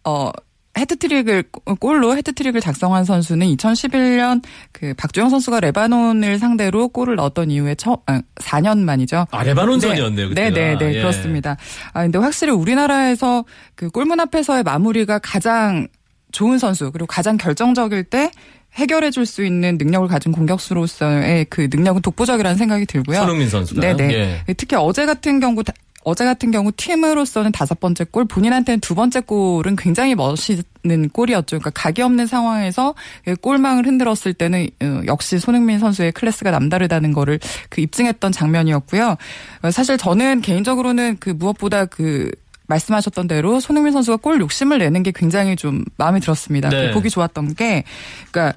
어 0.05 0.31
헤트트릭을 0.77 1.43
골로 1.79 2.15
헤트트릭을 2.17 2.59
작성한 2.61 3.05
선수는 3.05 3.47
2011년 3.55 4.43
그 4.71 4.93
박주영 4.95 5.29
선수가 5.29 5.61
레바논을 5.61 6.37
상대로 6.39 6.89
골을 6.89 7.15
넣었던 7.15 7.49
이후에 7.51 7.75
처, 7.75 7.97
아, 8.05 8.21
4년 8.35 8.79
만이죠. 8.79 9.25
아, 9.31 9.43
레바논전이었네요. 9.43 10.33
네, 10.33 10.49
네, 10.49 10.77
네, 10.77 10.95
예. 10.95 10.99
그렇습니다. 10.99 11.57
아 11.93 12.03
근데 12.03 12.19
확실히 12.19 12.51
우리나라에서 12.51 13.45
그 13.75 13.89
골문 13.89 14.19
앞에서의 14.19 14.63
마무리가 14.63 15.19
가장 15.19 15.87
좋은 16.31 16.57
선수 16.57 16.91
그리고 16.91 17.07
가장 17.07 17.37
결정적일 17.37 18.03
때 18.03 18.29
해결해 18.73 19.09
줄 19.09 19.25
수 19.25 19.45
있는 19.45 19.77
능력을 19.77 20.07
가진 20.09 20.33
공격수로서의 20.33 21.45
그 21.49 21.69
능력은 21.71 22.01
독보적이라는 22.01 22.57
생각이 22.57 22.85
들고요. 22.85 23.19
손흥민 23.19 23.49
선수가. 23.49 23.79
네네. 23.79 24.13
예. 24.13 24.53
특히 24.55 24.75
어제 24.75 25.05
같은 25.05 25.39
경우 25.39 25.63
어제 26.05 26.23
같은 26.23 26.51
경우 26.51 26.71
팀으로서는 26.71 27.51
다섯 27.51 27.79
번째 27.79 28.05
골, 28.05 28.25
본인한테는 28.25 28.79
두 28.79 28.93
번째 28.93 29.21
골은 29.21 29.75
굉장히 29.75 30.13
멋있는 30.13 31.09
골이었죠. 31.11 31.57
그러니까 31.57 31.71
각이 31.71 32.03
없는 32.03 32.27
상황에서 32.27 32.93
골망을 33.41 33.87
흔들었을 33.87 34.33
때는 34.33 34.69
어, 34.83 35.01
역시 35.07 35.39
손흥민 35.39 35.79
선수의 35.79 36.11
클래스가 36.11 36.51
남다르다는 36.51 37.11
거를 37.11 37.39
그 37.69 37.81
입증했던 37.81 38.31
장면이었고요. 38.31 39.17
어, 39.63 39.71
사실 39.71 39.97
저는 39.97 40.41
개인적으로는 40.41 41.17
그 41.19 41.31
무엇보다 41.31 41.85
그 41.85 42.29
말씀하셨던 42.67 43.27
대로 43.27 43.59
손흥민 43.59 43.91
선수가 43.91 44.17
골 44.17 44.39
욕심을 44.39 44.77
내는 44.77 45.01
게 45.01 45.11
굉장히 45.13 45.55
좀 45.55 45.83
마음에 45.97 46.19
들었습니다. 46.19 46.69
네. 46.69 46.87
그 46.87 46.93
보기 46.93 47.09
좋았던 47.09 47.55
게, 47.55 47.83
그러니까 48.31 48.55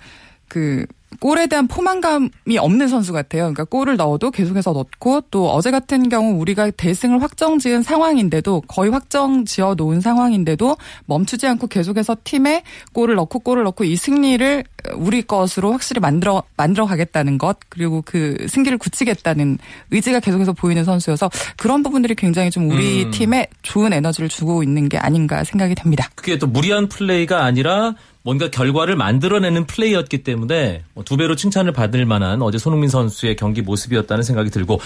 그 0.48 0.84
골에 1.20 1.46
대한 1.46 1.66
포만감이 1.66 2.58
없는 2.58 2.88
선수 2.88 3.12
같아요. 3.12 3.42
그러니까 3.42 3.64
골을 3.64 3.96
넣어도 3.96 4.30
계속해서 4.30 4.72
넣고 4.72 5.22
또 5.30 5.50
어제 5.50 5.70
같은 5.70 6.08
경우 6.08 6.38
우리가 6.38 6.70
대승을 6.70 7.22
확정 7.22 7.58
지은 7.58 7.82
상황인데도 7.82 8.62
거의 8.68 8.90
확정 8.90 9.44
지어 9.44 9.74
놓은 9.74 10.00
상황인데도 10.00 10.76
멈추지 11.06 11.46
않고 11.46 11.66
계속해서 11.66 12.18
팀에 12.24 12.62
골을 12.92 13.14
넣고 13.16 13.40
골을 13.40 13.64
넣고 13.64 13.84
이 13.84 13.96
승리를 13.96 14.64
우리 14.94 15.22
것으로 15.22 15.72
확실히 15.72 16.00
만들어 16.00 16.42
만들어 16.56 16.86
가겠다는 16.86 17.38
것 17.38 17.58
그리고 17.68 18.02
그 18.04 18.46
승기를 18.48 18.78
굳히겠다는 18.78 19.58
의지가 19.90 20.20
계속해서 20.20 20.52
보이는 20.52 20.84
선수여서 20.84 21.30
그런 21.56 21.82
부분들이 21.82 22.14
굉장히 22.14 22.50
좀 22.50 22.70
우리 22.70 23.04
음. 23.04 23.10
팀에 23.10 23.48
좋은 23.62 23.92
에너지를 23.92 24.28
주고 24.28 24.62
있는 24.62 24.88
게 24.88 24.98
아닌가 24.98 25.42
생각이 25.42 25.74
됩니다. 25.74 26.08
그게 26.14 26.38
또 26.38 26.46
무리한 26.46 26.88
플레이가 26.88 27.44
아니라 27.44 27.94
뭔가 28.22 28.50
결과를 28.50 28.96
만들어내는 28.96 29.66
플레이였기 29.66 30.22
때문에 30.22 30.84
뭐두 30.94 31.16
배로 31.16 31.36
칭찬을 31.36 31.72
받을 31.72 32.04
만한 32.04 32.42
어제 32.42 32.58
손흥민 32.58 32.90
선수의 32.90 33.36
경기 33.36 33.62
모습이었다는 33.62 34.22
생각이 34.22 34.50
들고 34.50 34.80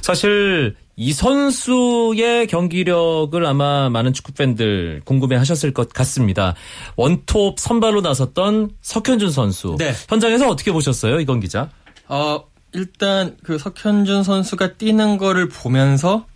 사실 0.00 0.74
이 0.96 1.12
선수의 1.12 2.48
경기력을 2.48 3.46
아마 3.46 3.88
많은 3.88 4.12
축구 4.12 4.32
팬들 4.32 5.02
궁금해 5.04 5.36
하셨을 5.36 5.72
것 5.72 5.90
같습니다. 5.90 6.54
원톱 6.96 7.60
선발로 7.60 8.00
나섰던 8.00 8.70
석현준 8.82 9.30
선수. 9.30 9.76
네. 9.78 9.92
현장에서 10.08 10.48
어떻게 10.48 10.72
보셨어요? 10.72 11.20
이건 11.20 11.38
기자. 11.38 11.70
어, 12.08 12.42
일단 12.72 13.36
그 13.44 13.58
석현준 13.58 14.24
선수가 14.24 14.74
뛰는 14.74 15.18
거를 15.18 15.48
보면서 15.48 16.26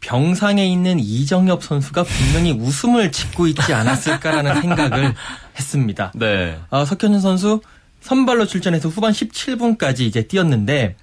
병상에 0.00 0.66
있는 0.66 1.00
이정엽 1.00 1.62
선수가 1.62 2.04
분명히 2.04 2.52
웃음을 2.52 3.10
짓고 3.10 3.48
있지 3.48 3.72
않았을까라는 3.72 4.60
생각을 4.62 5.14
했습니다. 5.58 6.12
네. 6.14 6.58
어, 6.70 6.84
석현준 6.84 7.20
선수 7.20 7.60
선발로 8.00 8.46
출전해서 8.46 8.88
후반 8.88 9.12
17분까지 9.12 10.00
이제 10.00 10.22
뛰었는데 10.28 10.96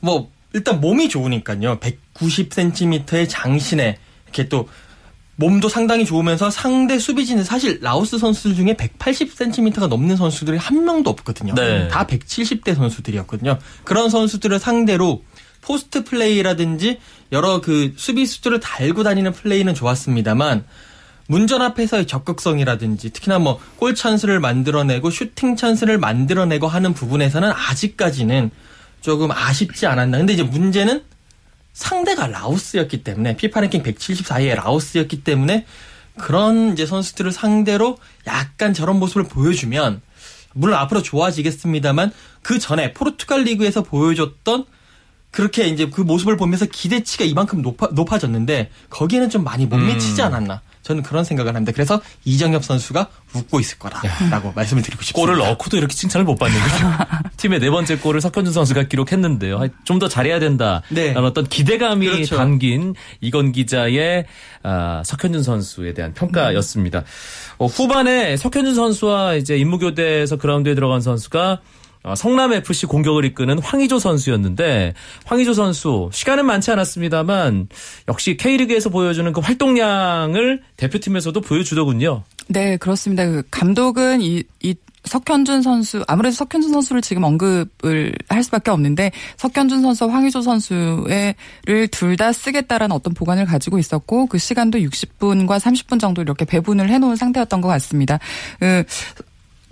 뭐 0.00 0.30
일단 0.52 0.80
몸이 0.80 1.08
좋으니까요. 1.08 1.80
190cm의 1.80 3.28
장신에 3.28 3.98
이렇게 4.26 4.48
또 4.48 4.68
몸도 5.36 5.68
상당히 5.68 6.04
좋으면서 6.04 6.50
상대 6.50 6.98
수비진은 6.98 7.42
사실 7.42 7.80
라오스 7.80 8.18
선수들 8.18 8.54
중에 8.54 8.74
180cm가 8.74 9.88
넘는 9.88 10.16
선수들이 10.16 10.58
한 10.58 10.84
명도 10.84 11.10
없거든요. 11.10 11.54
네. 11.54 11.88
다 11.88 12.06
170대 12.06 12.74
선수들이었거든요. 12.76 13.58
그런 13.82 14.10
선수들을 14.10 14.60
상대로 14.60 15.24
포스트 15.64 16.04
플레이라든지 16.04 17.00
여러 17.32 17.60
그 17.60 17.94
수비수들을 17.96 18.60
달고 18.60 19.02
다니는 19.02 19.32
플레이는 19.32 19.74
좋았습니다만 19.74 20.64
문전 21.26 21.62
앞에서의 21.62 22.06
적극성이라든지 22.06 23.10
특히나 23.10 23.38
뭐 23.38 23.58
골 23.78 23.94
찬스를 23.94 24.40
만들어내고 24.40 25.10
슈팅 25.10 25.56
찬스를 25.56 25.98
만들어내고 25.98 26.68
하는 26.68 26.94
부분에서는 26.94 27.50
아직까지는 27.50 28.50
조금 29.00 29.30
아쉽지 29.30 29.86
않았나. 29.86 30.18
근데 30.18 30.32
이제 30.32 30.42
문제는 30.42 31.02
상대가 31.72 32.26
라오스였기 32.26 33.02
때문에 33.04 33.36
피파 33.36 33.60
랭킹 33.60 33.82
174위의 33.82 34.54
라오스였기 34.54 35.24
때문에 35.24 35.66
그런 36.16 36.72
이제 36.72 36.86
선수들을 36.86 37.32
상대로 37.32 37.98
약간 38.26 38.72
저런 38.72 38.98
모습을 38.98 39.24
보여주면 39.24 40.00
물론 40.54 40.78
앞으로 40.78 41.02
좋아지겠습니다만 41.02 42.12
그 42.42 42.58
전에 42.58 42.92
포르투갈 42.92 43.42
리그에서 43.42 43.82
보여줬던 43.82 44.64
그렇게 45.34 45.66
이제 45.66 45.90
그 45.90 46.00
모습을 46.00 46.36
보면서 46.36 46.64
기대치가 46.64 47.24
이만큼 47.24 47.60
높아, 47.60 47.88
높아졌는데 47.90 48.70
거기에는 48.88 49.30
좀 49.30 49.42
많이 49.42 49.66
못 49.66 49.78
미치지 49.78 50.22
않았나. 50.22 50.60
저는 50.82 51.02
그런 51.02 51.24
생각을 51.24 51.56
합니다. 51.56 51.72
그래서 51.74 52.00
이정엽 52.24 52.64
선수가 52.64 53.08
웃고 53.34 53.58
있을 53.58 53.78
거라라고 53.78 54.52
말씀을 54.54 54.82
드리고 54.84 55.02
싶습니다. 55.02 55.32
골을 55.32 55.38
넣고도 55.38 55.76
이렇게 55.76 55.92
칭찬을 55.92 56.24
못 56.24 56.36
받는 56.36 56.56
거죠. 56.60 56.86
팀의 57.38 57.58
네 57.58 57.68
번째 57.70 57.96
골을 57.98 58.20
석현준 58.20 58.52
선수가 58.52 58.84
기록했는데요. 58.84 59.70
좀 59.84 59.98
더 59.98 60.08
잘해야 60.08 60.38
된다. 60.38 60.82
네. 60.90 61.12
라는 61.14 61.28
어떤 61.28 61.48
기대감이 61.48 62.06
그렇죠. 62.06 62.36
담긴 62.36 62.94
이건 63.20 63.50
기자의 63.50 64.26
아, 64.62 65.02
석현준 65.04 65.42
선수에 65.42 65.94
대한 65.94 66.14
평가였습니다. 66.14 67.02
어, 67.58 67.66
후반에 67.66 68.36
석현준 68.36 68.74
선수와 68.76 69.34
이제 69.34 69.56
임무교대에서 69.56 70.36
그라운드에 70.36 70.76
들어간 70.76 71.00
선수가 71.00 71.52
어, 71.52 71.58
성남 72.16 72.52
FC 72.52 72.86
공격을 72.86 73.24
이끄는 73.24 73.58
황의조 73.60 73.98
선수였는데 73.98 74.94
황의조 75.24 75.54
선수 75.54 76.10
시간은 76.12 76.44
많지 76.44 76.70
않았습니다만 76.70 77.68
역시 78.08 78.36
K리그에서 78.36 78.90
보여주는 78.90 79.32
그 79.32 79.40
활동량을 79.40 80.62
대표팀에서도 80.76 81.40
보여주더군요. 81.40 82.22
네, 82.48 82.76
그렇습니다. 82.76 83.24
그 83.24 83.42
감독은 83.50 84.20
이, 84.20 84.44
이 84.62 84.74
석현준 85.04 85.62
선수 85.62 86.02
아무래도 86.08 86.34
석현준 86.34 86.72
선수를 86.72 87.02
지금 87.02 87.24
언급을 87.24 88.14
할 88.28 88.42
수밖에 88.42 88.70
없는데 88.70 89.12
석현준 89.36 89.82
선수 89.82 90.06
황의조 90.06 90.40
선수를 90.40 91.34
둘 91.90 92.14
다 92.16 92.32
쓰겠다라는 92.32 92.94
어떤 92.94 93.12
보관을 93.12 93.44
가지고 93.44 93.78
있었고 93.78 94.26
그 94.26 94.38
시간도 94.38 94.78
60분과 94.78 95.58
30분 95.58 95.98
정도 96.00 96.22
이렇게 96.22 96.44
배분을 96.44 96.88
해놓은 96.90 97.16
상태였던 97.16 97.60
것 97.60 97.68
같습니다. 97.68 98.18
그, 98.60 98.84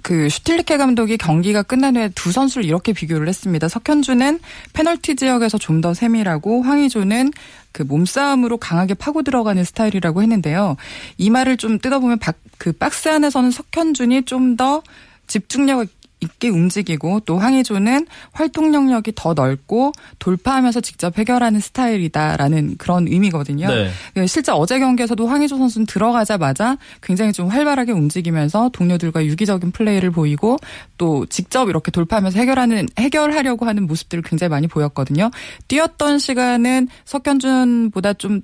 그 0.03 0.29
슈틸리케 0.29 0.77
감독이 0.77 1.17
경기가 1.17 1.63
끝난 1.63 1.97
후에 1.97 2.11
두 2.15 2.33
선수를 2.33 2.65
이렇게 2.65 2.93
비교를 2.93 3.29
했습니다. 3.29 3.69
석현주는 3.69 4.41
페널티 4.73 5.17
지역에서 5.17 5.59
좀 5.59 5.83
더 5.83 5.95
세밀하고 5.95 6.63
황의조는 6.63 7.33
그 7.73 7.83
몸싸움으로 7.83 8.59
강하게 8.59 8.95
파고 8.95 9.23
들어가는 9.23 9.65
스타일이라고 9.65 10.23
했는데요. 10.23 10.77
이 11.19 11.31
말을 11.31 11.57
좀 11.57 11.79
뜯어보면 11.81 12.21
그 12.59 12.73
박스 12.73 13.09
안에서는 13.09 13.51
석현준이 13.51 14.23
좀더 14.23 14.83
집중력 15.27 15.87
있게 16.23 16.49
움직이고 16.49 17.21
또 17.21 17.39
황의조는 17.39 18.07
활동 18.33 18.73
영역이 18.75 19.13
더 19.15 19.35
넓고 19.35 19.93
돌파하면서 20.19 20.81
직접 20.81 21.19
해결하는 21.19 21.61
스타일이다라는 21.61 22.77
그런 22.79 23.09
의미거든요. 23.09 23.69
네. 23.69 23.91
네 24.15 24.27
실제 24.27 24.53
어제 24.53 24.79
경기에서도 24.79 25.27
황의조 25.27 25.59
선수는 25.59 25.87
들어가자마자 25.87 26.79
굉장히 27.03 27.33
좀 27.33 27.49
활발하게 27.49 27.93
움직이면서 27.93 28.71
동료들과 28.73 29.25
유기적인 29.27 29.73
플레이를 29.73 30.11
보이고 30.11 30.57
또 30.97 31.27
직접 31.27 31.69
이렇게 31.69 31.91
돌파하면서 31.91 32.39
해결하는 32.39 32.89
해결하려고 32.99 33.67
하는 33.67 33.87
모습들을 33.87 34.23
굉장히 34.23 34.51
많이 34.51 34.69
보였거든요. 34.69 35.31
뛰었던 35.69 36.19
시간은 36.19 36.89
석현준보다 37.05 38.15
좀 38.15 38.43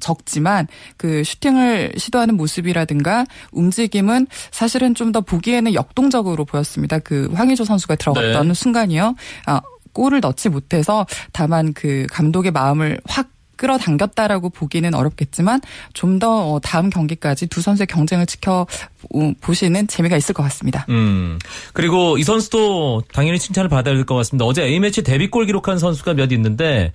적지만 0.00 0.66
그 0.96 1.22
슈팅을 1.24 1.92
시도하는 1.96 2.36
모습이라든가 2.36 3.26
움직임은 3.52 4.26
사실은 4.50 4.94
좀 4.94 5.10
더 5.10 5.20
보기에는 5.22 5.74
역동적으로 5.74 6.44
보였습니다. 6.44 7.00
그 7.00 7.28
황의조 7.34 7.64
선수가 7.64 7.96
들어갔던 7.96 8.46
네. 8.46 8.54
순간이요. 8.54 9.16
아, 9.46 9.60
골을 9.92 10.20
넣지 10.20 10.48
못해서 10.48 11.04
다만 11.32 11.72
그 11.72 12.06
감독의 12.12 12.52
마음을 12.52 13.00
확 13.06 13.26
끌어당겼다라고 13.56 14.50
보기는 14.50 14.94
어렵겠지만 14.94 15.60
좀더 15.92 16.52
어, 16.52 16.60
다음 16.60 16.90
경기까지 16.90 17.46
두 17.48 17.60
선수의 17.60 17.88
경쟁을 17.88 18.24
지켜 18.26 18.66
보시는 19.40 19.86
재미가 19.88 20.16
있을 20.16 20.32
것 20.32 20.42
같습니다. 20.44 20.86
음. 20.88 21.38
그리고 21.72 22.16
이 22.16 22.22
선수도 22.22 23.02
당연히 23.12 23.38
칭찬을 23.40 23.68
받아야 23.68 23.94
될 23.94 24.04
것 24.04 24.14
같습니다. 24.14 24.44
어제 24.46 24.62
A매치 24.62 25.02
데뷔골 25.02 25.46
기록한 25.46 25.78
선수가 25.78 26.14
몇 26.14 26.30
있는데 26.32 26.92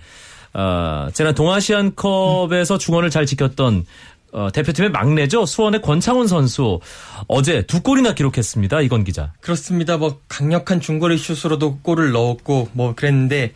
어, 0.56 1.10
지난 1.14 1.36
동아시안컵에서 1.36 2.78
중원을 2.78 3.10
잘 3.10 3.26
지켰던 3.26 3.86
어, 4.32 4.50
대표팀의 4.52 4.92
막내죠. 4.92 5.46
수원의 5.46 5.82
권창훈 5.82 6.28
선수 6.28 6.80
어제 7.28 7.66
두 7.66 7.82
골이나 7.82 8.14
기록했습니다. 8.14 8.82
이건 8.82 9.04
기자. 9.04 9.34
그렇습니다. 9.42 9.98
뭐 9.98 10.20
강력한 10.30 10.80
중거리 10.80 11.18
슛으로도 11.18 11.80
골을 11.82 12.12
넣었고 12.12 12.70
뭐 12.72 12.96
그랬는데 12.96 13.54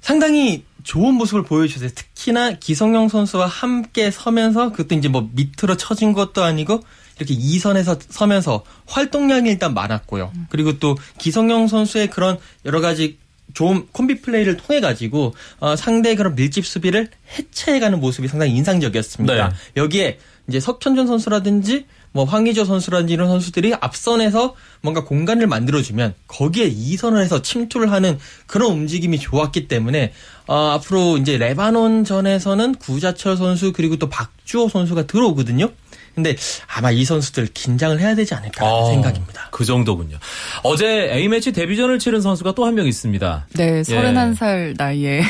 상당히 0.00 0.64
좋은 0.84 1.14
모습을 1.14 1.42
보여주셨어요. 1.42 1.90
특히나 1.94 2.52
기성용 2.52 3.08
선수와 3.08 3.46
함께 3.46 4.10
서면서 4.10 4.72
그것도 4.72 4.94
이제 4.94 5.08
뭐 5.08 5.28
밑으로 5.32 5.76
쳐진 5.76 6.14
것도 6.14 6.44
아니고 6.44 6.80
이렇게 7.18 7.34
이선에서 7.34 7.98
서면서 8.08 8.64
활동량이 8.86 9.50
일단 9.50 9.74
많았고요. 9.74 10.32
그리고 10.48 10.78
또 10.78 10.96
기성용 11.18 11.68
선수의 11.68 12.08
그런 12.08 12.38
여러 12.64 12.80
가지 12.80 13.18
좋은 13.54 13.86
콤비 13.92 14.20
플레이를 14.20 14.56
통해 14.56 14.80
가지고 14.80 15.34
어, 15.60 15.76
상대의 15.76 16.16
그런 16.16 16.34
밀집 16.34 16.66
수비를 16.66 17.08
해체해가는 17.36 18.00
모습이 18.00 18.28
상당히 18.28 18.52
인상적이었습니다. 18.56 19.48
네. 19.48 19.54
여기에 19.76 20.18
이제 20.48 20.60
석현준 20.60 21.06
선수라든지 21.06 21.86
뭐 22.12 22.24
황의조 22.24 22.64
선수라든지 22.64 23.12
이런 23.12 23.28
선수들이 23.28 23.74
앞선에서 23.74 24.54
뭔가 24.80 25.04
공간을 25.04 25.46
만들어주면 25.46 26.14
거기에 26.26 26.64
이선을 26.66 27.22
해서 27.22 27.42
침투를 27.42 27.92
하는 27.92 28.18
그런 28.46 28.72
움직임이 28.72 29.18
좋았기 29.18 29.68
때문에 29.68 30.12
어, 30.46 30.56
앞으로 30.72 31.18
이제 31.18 31.36
레바논 31.36 32.04
전에서는 32.04 32.76
구자철 32.76 33.36
선수 33.36 33.72
그리고 33.72 33.96
또 33.96 34.08
박주호 34.08 34.68
선수가 34.68 35.06
들어오거든요. 35.06 35.70
근데 36.18 36.34
아마 36.66 36.90
이 36.90 37.04
선수들 37.04 37.46
긴장을 37.54 37.98
해야 38.00 38.14
되지 38.16 38.34
않을까 38.34 38.66
아, 38.66 38.86
생각입니다. 38.90 39.48
그 39.52 39.64
정도군요. 39.64 40.18
어제 40.64 41.08
A매치 41.12 41.52
데뷔전을 41.52 42.00
치른 42.00 42.20
선수가 42.20 42.54
또 42.56 42.64
한 42.66 42.74
명 42.74 42.86
있습니다. 42.86 43.46
네, 43.54 43.82
31살 43.82 44.70
예. 44.70 44.74
나이에. 44.76 45.22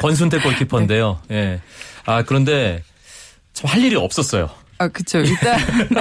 권순태 0.00 0.40
골키퍼인데요. 0.40 1.18
네. 1.28 1.36
예. 1.36 1.60
아, 2.04 2.22
그런데 2.22 2.82
참 3.54 3.70
할 3.70 3.82
일이 3.82 3.96
없었어요. 3.96 4.50
아, 4.78 4.88
그쵸. 4.88 5.18
일단 5.20 5.58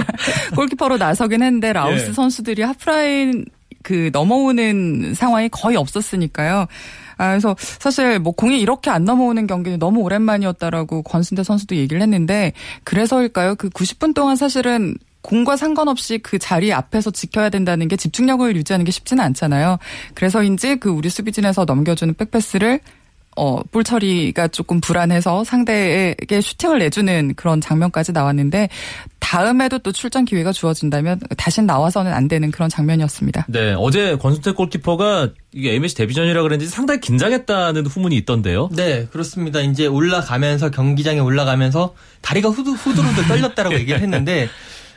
골키퍼로 0.56 0.97
나서긴 0.97 1.41
했는데 1.43 1.71
라오스 1.74 2.10
예. 2.10 2.13
선수들이 2.13 2.63
하프라인 2.63 3.45
그 3.84 4.10
넘어오는 4.12 5.13
상황이 5.15 5.47
거의 5.50 5.78
없었으니까요. 5.78 6.67
아, 7.21 7.29
그래서 7.29 7.55
사실 7.60 8.17
뭐 8.17 8.34
공이 8.34 8.60
이렇게 8.60 8.89
안 8.89 9.05
넘어오는 9.05 9.45
경기는 9.45 9.77
너무 9.77 10.01
오랜만이었다라고 10.01 11.03
권순대 11.03 11.43
선수도 11.43 11.75
얘기를 11.75 12.01
했는데 12.01 12.51
그래서일까요? 12.84 13.53
그 13.55 13.69
90분 13.69 14.15
동안 14.15 14.36
사실은 14.36 14.95
공과 15.21 15.55
상관없이 15.55 16.17
그 16.17 16.39
자리 16.39 16.73
앞에서 16.73 17.12
지켜야 17.12 17.49
된다는 17.49 17.88
게 17.88 17.95
집중력을 17.95 18.55
유지하는 18.55 18.86
게 18.86 18.91
쉽지는 18.91 19.23
않잖아요. 19.23 19.77
그래서인지 20.15 20.77
그 20.77 20.89
우리 20.89 21.10
수비진에서 21.10 21.65
넘겨주는 21.65 22.12
백패스를 22.15 22.79
어, 23.37 23.63
볼 23.63 23.83
처리가 23.83 24.49
조금 24.49 24.81
불안해서 24.81 25.43
상대에게 25.43 26.41
슈팅을 26.41 26.79
내주는 26.79 27.33
그런 27.35 27.61
장면까지 27.61 28.11
나왔는데 28.11 28.69
다음에도 29.19 29.79
또 29.79 29.93
출전 29.93 30.25
기회가 30.25 30.51
주어진다면 30.51 31.21
다신 31.37 31.65
나와서는 31.65 32.11
안 32.11 32.27
되는 32.27 32.51
그런 32.51 32.69
장면이었습니다. 32.69 33.45
네, 33.47 33.73
어제 33.77 34.17
권순태 34.17 34.51
골키퍼가 34.51 35.29
이게 35.53 35.73
MSC 35.75 35.95
데뷔전이라 35.95 36.41
그랬는지 36.41 36.69
상당히 36.69 36.99
긴장했다는 36.99 37.85
후문이 37.85 38.17
있던데요. 38.17 38.69
네, 38.73 39.07
그렇습니다. 39.09 39.61
이제 39.61 39.85
올라가면서 39.87 40.71
경기장에 40.71 41.19
올라가면서 41.19 41.95
다리가 42.19 42.49
후두 42.49 42.71
후두루두 42.71 43.27
떨렸다라고 43.27 43.75
얘기를 43.79 44.01
했는데 44.01 44.49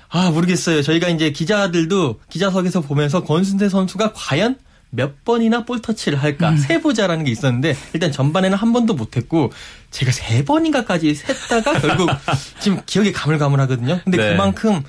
아 0.08 0.30
모르겠어요. 0.30 0.82
저희가 0.82 1.08
이제 1.08 1.30
기자들도 1.30 2.20
기자석에서 2.28 2.80
보면서 2.80 3.22
권순태 3.22 3.68
선수가 3.68 4.14
과연 4.14 4.56
몇 4.94 5.24
번이나 5.24 5.64
볼 5.64 5.80
터치를 5.80 6.22
할까 6.22 6.50
음. 6.50 6.56
세보자라는 6.56 7.24
게 7.24 7.30
있었는데 7.30 7.76
일단 7.92 8.12
전반에는 8.12 8.56
한 8.56 8.72
번도 8.72 8.94
못했고 8.94 9.52
제가 9.90 10.12
세 10.12 10.44
번인가까지 10.44 11.14
셌다가 11.14 11.78
결국 11.80 12.10
지금 12.60 12.80
기억이 12.86 13.12
가물가물하거든요. 13.12 14.00
근데 14.04 14.18
네. 14.18 14.30
그만큼 14.30 14.82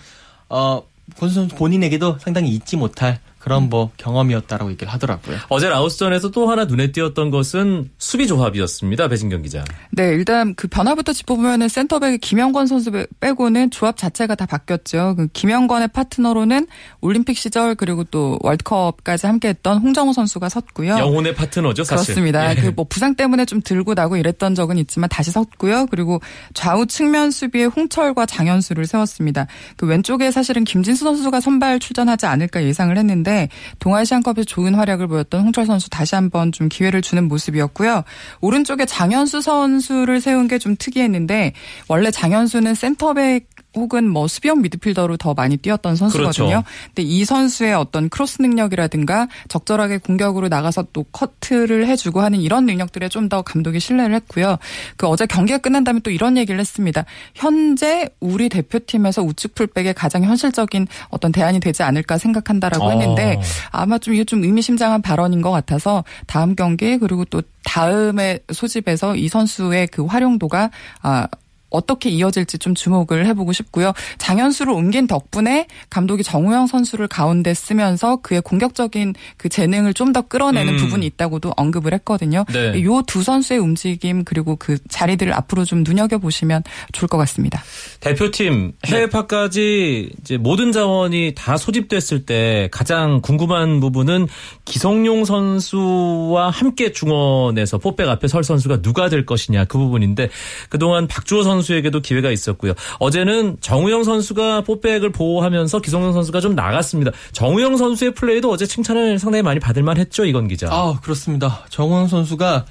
어 0.49 0.83
선수 1.15 1.47
본인에게도 1.49 2.17
상당히 2.19 2.49
잊지 2.49 2.77
못할 2.77 3.19
그런 3.45 3.69
뭐 3.69 3.91
경험이었다라고 3.97 4.71
얘기를 4.71 4.91
하더라고요. 4.91 5.37
어제 5.49 5.69
라오스전에서 5.69 6.31
또 6.31 6.49
하나 6.49 6.65
눈에 6.65 6.91
띄었던 6.91 7.29
것은 7.29 7.91
수비 7.99 8.25
조합이었습니다. 8.25 9.07
배진경 9.07 9.43
기자. 9.43 9.63
네, 9.91 10.09
일단 10.09 10.55
그 10.55 10.67
변화부터 10.67 11.13
짚어보면은 11.13 11.67
센터백 11.67 12.19
김영권 12.21 12.65
선수 12.65 13.05
빼고는 13.19 13.69
조합 13.69 13.97
자체가 13.97 14.33
다 14.33 14.47
바뀌었죠. 14.47 15.13
그 15.15 15.27
김영권의 15.27 15.89
파트너로는 15.89 16.65
올림픽 17.01 17.37
시절 17.37 17.75
그리고 17.75 18.03
또 18.03 18.39
월드컵까지 18.41 19.27
함께했던 19.27 19.77
홍정호 19.77 20.13
선수가 20.13 20.49
섰고요. 20.49 20.97
영혼의 20.97 21.35
파트너죠, 21.35 21.83
사실. 21.83 22.15
그렇습니다. 22.15 22.49
예. 22.49 22.55
그뭐 22.55 22.87
부상 22.89 23.13
때문에 23.13 23.45
좀 23.45 23.61
들고 23.61 23.93
나고 23.93 24.17
이랬던 24.17 24.55
적은 24.55 24.79
있지만 24.79 25.07
다시 25.07 25.29
섰고요. 25.29 25.85
그리고 25.91 26.19
좌우 26.55 26.87
측면 26.87 27.29
수비에 27.29 27.65
홍철과 27.65 28.25
장현수를 28.25 28.87
세웠습니다. 28.87 29.45
그 29.77 29.85
왼쪽에 29.85 30.31
사실은 30.31 30.63
김진수 30.63 31.03
선수가 31.03 31.41
선발 31.41 31.77
출전하지 31.77 32.25
않을까 32.25 32.63
예상을 32.63 32.97
했는데 32.97 33.34
동아시안컵에서 33.79 34.43
좋은 34.45 34.75
활약을 34.75 35.07
보였던 35.07 35.41
홍철 35.41 35.65
선수 35.65 35.89
다시 35.89 36.15
한번 36.15 36.51
좀 36.51 36.69
기회를 36.69 37.01
주는 37.01 37.27
모습이었고요. 37.27 38.03
오른쪽에 38.41 38.85
장현수 38.85 39.41
선수를 39.41 40.21
세운 40.21 40.47
게 40.47 40.55
좀 40.57 40.75
특이했는데 40.79 41.53
원래 41.87 42.09
장현수는 42.11 42.75
센터백 42.75 43.47
혹은 43.75 44.07
뭐 44.07 44.27
수비형 44.27 44.61
미드필더로 44.61 45.17
더 45.17 45.33
많이 45.33 45.57
뛰었던 45.57 45.95
선수거든요. 45.97 46.47
그렇죠. 46.47 46.63
근데 46.87 47.01
이 47.03 47.25
선수의 47.25 47.73
어떤 47.73 48.07
크로스 48.09 48.41
능력이라든가 48.41 49.27
적절하게 49.49 49.97
공격으로 49.97 50.47
나가서 50.47 50.87
또 50.93 51.03
커트를 51.11 51.87
해주고 51.87 52.21
하는 52.21 52.39
이런 52.39 52.65
능력들에 52.65 53.09
좀 53.09 53.25
더 53.29 53.41
감독이 53.41 53.79
신뢰를 53.79 54.15
했고요. 54.15 54.57
그 54.97 55.07
어제 55.07 55.25
경기가 55.25 55.57
끝난 55.57 55.83
다음에 55.83 55.99
또 56.01 56.11
이런 56.11 56.37
얘기를 56.37 56.59
했습니다. 56.59 57.05
현재 57.33 58.07
우리 58.19 58.49
대표팀에서 58.49 59.23
우측 59.23 59.55
풀백의 59.55 59.93
가장 59.95 60.23
현실적인 60.23 60.87
어떤 61.09 61.31
대안이 61.31 61.59
되지 61.59 61.83
않을까 61.83 62.17
생각한다라고 62.17 62.91
했는데 62.91 63.39
아. 63.71 63.81
아마 63.81 63.97
좀 63.97 64.13
이게 64.13 64.23
좀 64.23 64.43
의미심장한 64.43 65.01
발언인 65.01 65.41
것 65.41 65.51
같아서 65.51 66.03
다음 66.27 66.55
경기 66.55 66.97
그리고 66.97 67.25
또 67.25 67.41
다음에 67.63 68.39
소집에서 68.51 69.15
이 69.15 69.27
선수의 69.27 69.87
그 69.87 70.05
활용도가 70.05 70.69
아 71.01 71.27
어떻게 71.75 72.09
이어질지 72.09 72.57
좀 72.57 72.73
주목을 72.73 73.27
해보고 73.27 73.53
싶고요. 73.53 73.93
장현수를 74.17 74.73
옮긴 74.73 75.05
덕분에 75.05 75.67
감독이 75.89 76.23
정우영 76.23 76.67
선수를 76.67 77.07
가운데 77.07 77.53
쓰면서 77.53 78.17
그의 78.17 78.41
공격적인 78.41 79.13
그 79.37 79.49
재능을 79.49 79.93
좀 79.93 80.15
더 80.15 80.21
끌어내는 80.21 80.73
음. 80.73 80.77
부분이 80.77 81.05
있다고도 81.07 81.51
언급을 81.57 81.93
했거든요. 81.95 82.45
네. 82.53 82.81
요두 82.81 83.21
선수의 83.21 83.59
움직임 83.59 84.23
그리고 84.23 84.55
그 84.55 84.77
자리들을 84.87 85.33
앞으로 85.33 85.65
좀 85.65 85.83
눈여겨 85.83 86.19
보시면 86.19 86.63
좋을 86.93 87.09
것 87.09 87.17
같습니다. 87.17 87.61
대표팀 87.99 88.71
해외파까지 88.85 90.09
이제 90.21 90.37
모든 90.37 90.71
자원이 90.71 91.33
다 91.35 91.57
소집됐을 91.57 92.25
때 92.25 92.69
가장 92.71 93.19
궁금한 93.21 93.81
부분은 93.81 94.27
기성용 94.63 95.25
선수와 95.25 96.49
함께 96.49 96.93
중원에서 96.93 97.77
포백 97.79 98.07
앞에 98.07 98.27
설 98.29 98.45
선수가 98.45 98.81
누가 98.81 99.09
될 99.09 99.25
것이냐 99.25 99.65
그 99.65 99.77
부분인데 99.77 100.29
그동안 100.69 101.07
박주호 101.07 101.43
선수 101.43 101.64
에게도 101.73 102.01
기회가 102.01 102.31
있었고요. 102.31 102.73
어제는 102.99 103.57
정우영 103.61 104.03
선수가 104.03 104.61
포백을 104.61 105.11
보호하면서 105.11 105.79
기성용 105.79 106.13
선수가 106.13 106.41
좀 106.41 106.55
나갔습니다. 106.55 107.11
정우영 107.31 107.77
선수의 107.77 108.13
플레이도 108.13 108.49
어제 108.49 108.65
칭찬을 108.65 109.19
상당히 109.19 109.43
많이 109.43 109.59
받을 109.59 109.83
만 109.83 109.97
했죠 109.97 110.25
이건 110.25 110.47
기자. 110.47 110.67
아, 110.71 110.99
그렇습니다. 111.01 111.65
정원 111.69 112.07
선수가 112.07 112.65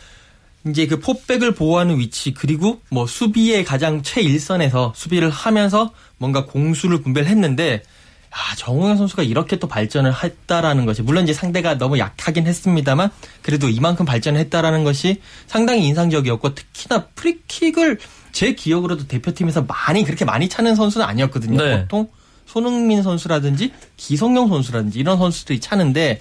이제 0.68 0.86
그 0.86 0.98
포백을 0.98 1.52
보호하는 1.52 1.98
위치 1.98 2.32
그리고 2.32 2.80
뭐 2.88 3.06
수비의 3.06 3.64
가장 3.64 4.02
최일선에서 4.02 4.94
수비를 4.96 5.28
하면서 5.28 5.92
뭔가 6.16 6.46
공수를 6.46 7.02
분배를 7.02 7.28
했는데 7.28 7.82
아, 8.30 8.56
정우영 8.56 8.96
선수가 8.96 9.22
이렇게 9.22 9.56
또 9.60 9.68
발전을 9.68 10.12
했다라는 10.12 10.86
것이 10.86 11.02
물론 11.02 11.22
이제 11.22 11.32
상대가 11.32 11.78
너무 11.78 11.98
약하긴 11.98 12.48
했습니다만 12.48 13.10
그래도 13.42 13.68
이만큼 13.68 14.04
발전을 14.04 14.40
했다라는 14.40 14.82
것이 14.82 15.20
상당히 15.46 15.86
인상적이었고 15.86 16.54
특히나 16.54 17.06
프리킥을 17.14 17.98
제 18.34 18.52
기억으로도 18.52 19.06
대표팀에서 19.06 19.62
많이 19.62 20.02
그렇게 20.04 20.24
많이 20.24 20.48
차는 20.48 20.74
선수는 20.74 21.06
아니었거든요. 21.06 21.62
네. 21.62 21.82
보통 21.82 22.08
손흥민 22.46 23.02
선수라든지 23.02 23.72
기성용 23.96 24.48
선수라든지 24.48 24.98
이런 24.98 25.16
선수들이 25.18 25.60
차는데 25.60 26.18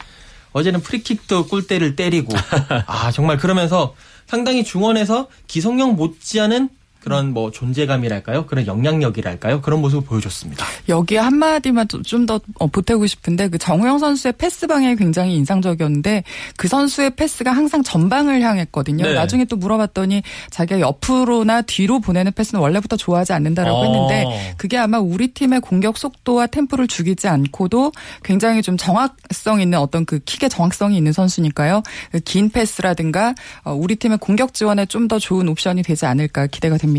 어제는 0.54 0.82
프리킥도 0.82 1.48
꿀대를 1.48 1.96
때리고 1.96 2.34
아 2.86 3.12
정말 3.12 3.38
그러면서 3.38 3.96
상당히 4.28 4.64
중원에서 4.64 5.28
기성용 5.48 5.96
못지않은 5.96 6.70
그런 7.04 7.34
뭐 7.34 7.52
존재감이랄까요? 7.52 8.46
그런 8.46 8.66
영향력이랄까요? 8.66 9.62
그런 9.62 9.82
모습을 9.82 10.04
보여줬습니다. 10.06 10.66
여기에 10.90 11.18
한마디만 11.20 11.88
좀 12.06 12.26
더 12.26 12.40
보태고 12.72 13.06
싶은데 13.06 13.50
그 13.50 13.58
정우영 13.58 14.00
선수의 14.00 14.34
패스 14.38 14.66
방향이 14.66 14.96
굉장히 14.96 15.36
인상적이었는데 15.36 16.24
그 16.58 16.68
선수의 16.70 17.16
패스가 17.16 17.52
항상 17.52 17.84
전방을 17.84 18.42
향했거든요. 18.42 19.04
네. 19.06 19.14
나중에 19.14 19.44
또 19.46 19.56
물어봤더니 19.58 20.24
자기가 20.50 20.80
옆으로나 20.80 21.64
뒤로 21.64 22.00
보내는 22.00 22.32
패스는 22.32 22.62
원래부터 22.62 22.96
좋아하지 22.96 23.34
않는다라고 23.34 23.78
어. 23.78 23.84
했는데 23.84 24.56
그게 24.58 24.78
아마 24.78 25.00
우리 25.00 25.28
팀의 25.28 25.60
공격 25.62 25.98
속도와 25.98 26.48
템포를 26.48 26.88
죽이지 26.88 27.28
않고도 27.28 27.92
굉장히 28.24 28.62
좀 28.62 28.78
정확성 28.78 29.60
있는 29.62 29.80
어떤 29.80 30.06
그 30.06 30.20
킥의 30.20 30.50
정확성이 30.50 30.96
있는 30.98 31.12
선수니까요. 31.12 31.84
그 32.12 32.20
긴 32.24 32.50
패스라든가 32.50 33.36
어, 33.64 33.74
우리 33.74 33.96
팀의 33.98 34.18
공격 34.20 34.54
지원에 34.54 34.86
좀 34.86 35.04
더 35.10 35.20
좋은 35.20 35.50
옵션이 35.50 35.84
되지 35.84 36.06
않을까 36.06 36.48
기대가 36.48 36.78
됩니다. 36.78 36.93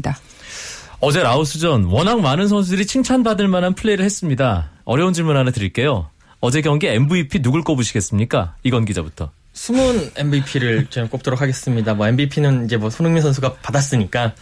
어제 1.00 1.22
라오스전 1.22 1.84
워낙 1.84 2.20
많은 2.20 2.48
선수들이 2.48 2.86
칭찬받을 2.86 3.48
만한 3.48 3.74
플레이를 3.74 4.04
했습니다. 4.04 4.70
어려운 4.84 5.12
질문 5.12 5.36
하나 5.36 5.50
드릴게요. 5.50 6.08
어제 6.40 6.60
경기 6.60 6.86
MVP 6.86 7.42
누굴 7.42 7.62
꼽으시겠습니까? 7.62 8.56
이건 8.62 8.84
기자부터. 8.84 9.30
숨은 9.54 10.10
MVP를 10.16 10.86
저는 10.90 11.08
꼽도록 11.08 11.40
하겠습니다. 11.40 11.94
뭐 11.94 12.08
MVP는 12.08 12.66
이제 12.66 12.76
뭐 12.76 12.90
손흥민 12.90 13.22
선수가 13.22 13.54
받았으니까 13.62 14.34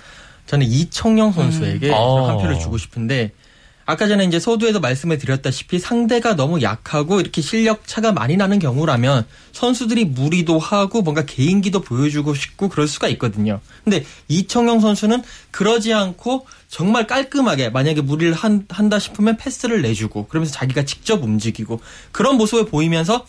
저는 0.47 0.67
이청용 0.67 1.33
선수에게 1.33 1.88
음. 1.88 1.95
어. 1.95 2.29
한 2.29 2.38
표를 2.38 2.59
주고 2.59 2.79
싶은데 2.79 3.33
아까 3.85 4.07
전에 4.07 4.25
이제 4.25 4.38
소두에도 4.38 4.81
말씀을 4.81 5.18
드렸다시피 5.18 5.79
상대가 5.79 6.37
너무 6.37 6.62
약하고 6.62 7.21
이렇게 7.21 7.42
실력 7.42 7.87
차가 7.87 8.12
많이 8.12 8.37
나는 8.37 8.59
경우라면 8.59 9.27
선수들이 9.53 10.07
무리도 10.07 10.59
하고 10.59 11.03
뭔가 11.03 11.25
개인기도 11.25 11.81
보여주고 11.81 12.35
싶고 12.35 12.68
그럴 12.68 12.87
수가 12.87 13.09
있거든요. 13.09 13.61
근데 13.85 14.05
이청용 14.29 14.81
선수는 14.81 15.23
그러지 15.51 15.92
않고 15.92 16.47
정말 16.68 17.07
깔끔하게 17.07 17.71
만약에 17.71 18.01
무리를 18.01 18.33
한, 18.33 18.64
한다 18.68 18.99
싶으면 18.99 19.37
패스를 19.37 19.83
내주고 19.83 20.27
그러면서 20.27 20.55
자기가 20.55 20.85
직접 20.85 21.23
움직이고 21.23 21.81
그런 22.12 22.37
모습을 22.37 22.66
보이면서 22.66 23.27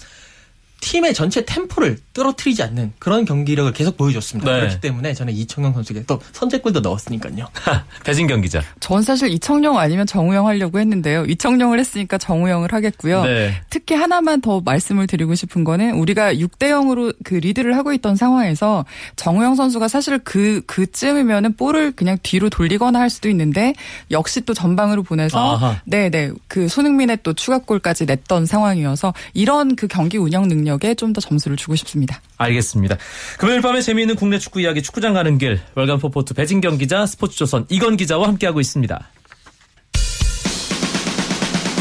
팀의 0.83 1.13
전체 1.13 1.45
템포를 1.45 1.97
떨어뜨리지 2.13 2.61
않는 2.61 2.91
그런 2.99 3.23
경기력을 3.23 3.71
계속 3.71 3.95
보여줬습니다. 3.95 4.51
네. 4.51 4.59
그렇기 4.59 4.81
때문에 4.81 5.13
저는 5.13 5.33
이청용 5.33 5.73
선수에게 5.73 6.03
또 6.05 6.19
선제골도 6.33 6.81
넣었으니까요. 6.81 7.47
배진경 8.03 8.41
기자. 8.41 8.61
전 8.81 9.01
사실 9.01 9.29
이청용 9.29 9.79
아니면 9.79 10.05
정우영 10.05 10.45
하려고 10.45 10.79
했는데요. 10.79 11.23
이청용을 11.23 11.79
했으니까 11.79 12.17
정우영을 12.17 12.73
하겠고요. 12.73 13.23
네. 13.23 13.53
특히 13.69 13.95
하나만 13.95 14.41
더 14.41 14.59
말씀을 14.59 15.07
드리고 15.07 15.35
싶은 15.35 15.63
거는 15.63 15.93
우리가 15.93 16.33
6대 16.33 16.63
0으로 16.71 17.15
그 17.23 17.35
리드를 17.35 17.77
하고 17.77 17.93
있던 17.93 18.17
상황에서 18.17 18.83
정우영 19.15 19.55
선수가 19.55 19.87
사실 19.87 20.19
그 20.19 20.61
그쯤이면은 20.65 21.55
볼을 21.55 21.93
그냥 21.93 22.17
뒤로 22.23 22.49
돌리거나 22.49 22.99
할 22.99 23.09
수도 23.09 23.29
있는데 23.29 23.73
역시 24.11 24.41
또 24.41 24.53
전방으로 24.53 25.03
보내서 25.03 25.55
아하. 25.55 25.81
네네 25.85 26.31
그 26.49 26.67
손흥민의 26.67 27.19
또 27.23 27.31
추가골까지 27.31 28.05
냈던 28.05 28.45
상황이어서 28.45 29.13
이런 29.33 29.77
그 29.77 29.87
경기 29.87 30.17
운영 30.17 30.49
능력 30.49 30.72
에 30.83 30.95
좀 30.95 31.13
더 31.13 31.21
점수를 31.21 31.57
주고 31.57 31.75
싶습니다. 31.75 32.21
알겠습니다. 32.37 32.97
금요일 33.37 33.61
밤에 33.61 33.81
재미있는 33.81 34.15
국내 34.15 34.39
축구 34.39 34.61
이야기 34.61 34.81
축구장 34.81 35.13
가는 35.13 35.37
길 35.37 35.59
월간 35.75 35.99
포포투 35.99 36.33
배진경 36.33 36.77
기자 36.77 37.05
스포츠조선 37.05 37.65
이건 37.69 37.97
기자와 37.97 38.27
함께하고 38.29 38.59
있습니다. 38.59 39.09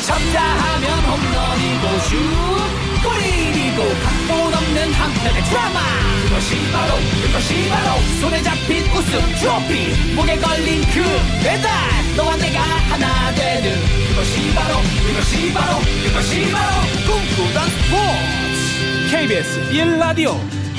쳤다 0.06 0.40
하면 0.42 0.98
홈런이고 1.04 1.98
슛 2.08 2.16
골이고 3.02 3.80
각본 4.02 4.54
없는 4.54 4.92
한편의 4.92 5.42
드라마 5.44 5.80
그것이 6.24 6.54
바로 6.72 6.94
그것이 7.26 7.68
바로 7.68 8.00
손에 8.20 8.42
잡힌 8.42 8.82
우승 8.92 9.20
트로피 9.40 10.14
목에 10.14 10.36
걸린 10.38 10.80
그 10.92 11.02
배달 11.42 11.70
너와 12.16 12.36
내가 12.36 12.60
하나 12.62 13.34
되는 13.34 13.80
그것이 14.08 14.54
바로 14.54 14.74
그것이 15.06 15.52
바로 15.52 15.78
그것이 16.04 16.50
바로 16.52 16.72
꿈꾸던 17.06 17.68
스포츠 17.70 18.51
KBS 19.10 19.60
1라디오 19.72 20.34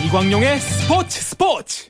이광용의 0.06 0.60
스포츠 0.60 1.22
스포츠 1.22 1.90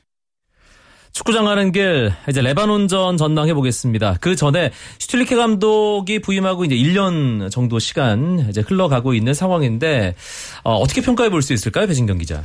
축구장 1.12 1.44
가는 1.44 1.70
길 1.72 2.12
이제 2.28 2.40
레바논전 2.42 3.16
전망해 3.16 3.54
보겠습니다. 3.54 4.16
그 4.20 4.34
전에 4.34 4.72
슈틸리케 4.98 5.36
감독이 5.36 6.20
부임하고 6.20 6.64
이제 6.64 6.74
1년 6.74 7.50
정도 7.50 7.78
시간 7.78 8.46
이제 8.50 8.60
흘러가고 8.62 9.14
있는 9.14 9.32
상황인데 9.34 10.16
어, 10.64 10.84
떻게 10.86 11.00
평가해 11.00 11.30
볼 11.30 11.40
수 11.42 11.52
있을까요, 11.52 11.86
배진경 11.86 12.18
기자? 12.18 12.42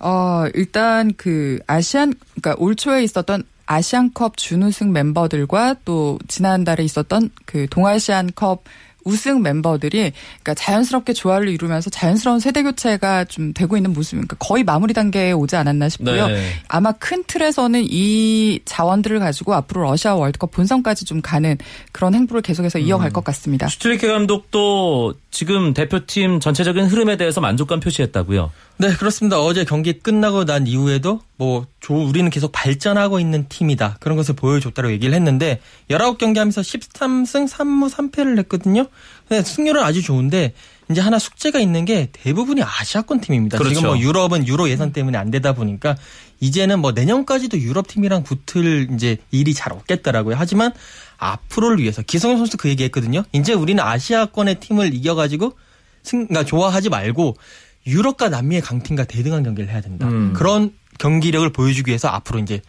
어, 0.00 0.44
일단 0.54 1.12
그 1.16 1.60
아시안, 1.68 2.14
그러니까 2.34 2.56
올 2.62 2.74
초에 2.74 3.04
있었던 3.04 3.44
아시안컵 3.66 4.36
준우승 4.36 4.92
멤버들과 4.92 5.76
또 5.84 6.18
지난달에 6.28 6.82
있었던 6.84 7.30
그 7.46 7.66
동아시안컵 7.70 8.64
우승 9.04 9.42
멤버들이 9.42 10.12
그러니까 10.42 10.54
자연스럽게 10.54 11.12
조화를 11.12 11.48
이루면서 11.48 11.90
자연스러운 11.90 12.40
세대 12.40 12.62
교체가 12.62 13.24
좀 13.24 13.52
되고 13.52 13.76
있는 13.76 13.92
모습, 13.92 14.12
그러니까 14.12 14.36
거의 14.38 14.64
마무리 14.64 14.92
단계에 14.94 15.32
오지 15.32 15.56
않았나 15.56 15.88
싶고요. 15.88 16.28
네. 16.28 16.52
아마 16.68 16.92
큰 16.92 17.22
틀에서는 17.26 17.84
이 17.84 18.60
자원들을 18.64 19.18
가지고 19.20 19.54
앞으로 19.54 19.82
러시아 19.82 20.14
월드컵 20.14 20.50
본선까지 20.50 21.04
좀 21.04 21.20
가는 21.20 21.56
그런 21.92 22.14
행보를 22.14 22.42
계속해서 22.42 22.78
이어갈 22.78 23.10
것 23.10 23.24
같습니다. 23.24 23.68
슈틸리케 23.68 24.06
감독도 24.06 25.14
지금 25.30 25.74
대표팀 25.74 26.40
전체적인 26.40 26.86
흐름에 26.86 27.16
대해서 27.16 27.40
만족감 27.40 27.80
표시했다고요. 27.80 28.50
네, 28.76 28.92
그렇습니다. 28.96 29.40
어제 29.40 29.64
경기 29.64 29.92
끝나고 30.00 30.44
난 30.44 30.66
이후에도 30.66 31.20
뭐 31.36 31.64
조- 31.80 31.94
우리는 31.94 32.28
계속 32.28 32.50
발전하고 32.50 33.20
있는 33.20 33.46
팀이다. 33.48 33.98
그런 34.00 34.16
것을 34.16 34.34
보여줬다고 34.34 34.90
얘기를 34.90 35.14
했는데 35.14 35.60
19경기 35.90 36.38
하면서 36.38 36.60
13승 36.60 37.48
3무 37.48 37.88
3패를 37.88 38.36
했거든요. 38.40 38.86
근데 39.28 39.44
승률은 39.44 39.80
아주 39.80 40.02
좋은데 40.02 40.54
이제 40.90 41.00
하나 41.00 41.20
숙제가 41.20 41.60
있는 41.60 41.84
게 41.84 42.08
대부분이 42.12 42.62
아시아권 42.64 43.20
팀입니다. 43.20 43.58
그렇죠. 43.58 43.74
지금 43.76 43.88
뭐 43.90 43.98
유럽은 43.98 44.46
유로 44.48 44.68
예산 44.68 44.92
때문에 44.92 45.16
안 45.18 45.30
되다 45.30 45.52
보니까 45.54 45.96
이제는 46.40 46.80
뭐 46.80 46.90
내년까지도 46.92 47.58
유럽 47.60 47.86
팀이랑 47.86 48.24
붙을 48.24 48.88
이제 48.92 49.18
일이 49.30 49.54
잘 49.54 49.72
없겠더라고요. 49.72 50.34
하지만 50.36 50.72
앞으로를 51.18 51.78
위해서 51.78 52.02
기성용 52.02 52.38
선수 52.38 52.56
그 52.56 52.68
얘기했거든요. 52.68 53.22
이제 53.32 53.52
우리는 53.52 53.82
아시아권의 53.82 54.58
팀을 54.58 54.92
이겨가지고 54.94 55.56
승, 56.02 56.26
그러니까 56.26 56.44
좋아하지 56.44 56.90
말고 56.90 57.36
유럽과 57.86 58.28
남미의 58.28 58.62
강팀과 58.62 59.04
대등한 59.04 59.42
경기를 59.42 59.70
해야 59.70 59.80
된다. 59.80 60.08
음. 60.08 60.32
그런 60.34 60.72
경기력을 60.98 61.48
보여주기 61.50 61.90
위해서 61.90 62.08
앞으로 62.08 62.38
이제 62.38 62.60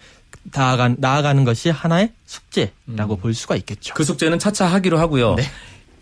나아가, 0.51 0.93
나아가는 0.97 1.43
것이 1.43 1.69
하나의 1.69 2.11
숙제라고 2.25 3.17
볼 3.17 3.33
수가 3.33 3.55
있겠죠. 3.55 3.93
그 3.93 4.03
숙제는 4.03 4.39
차차 4.39 4.65
하기로 4.67 4.99
하고요. 4.99 5.35
네. 5.35 5.43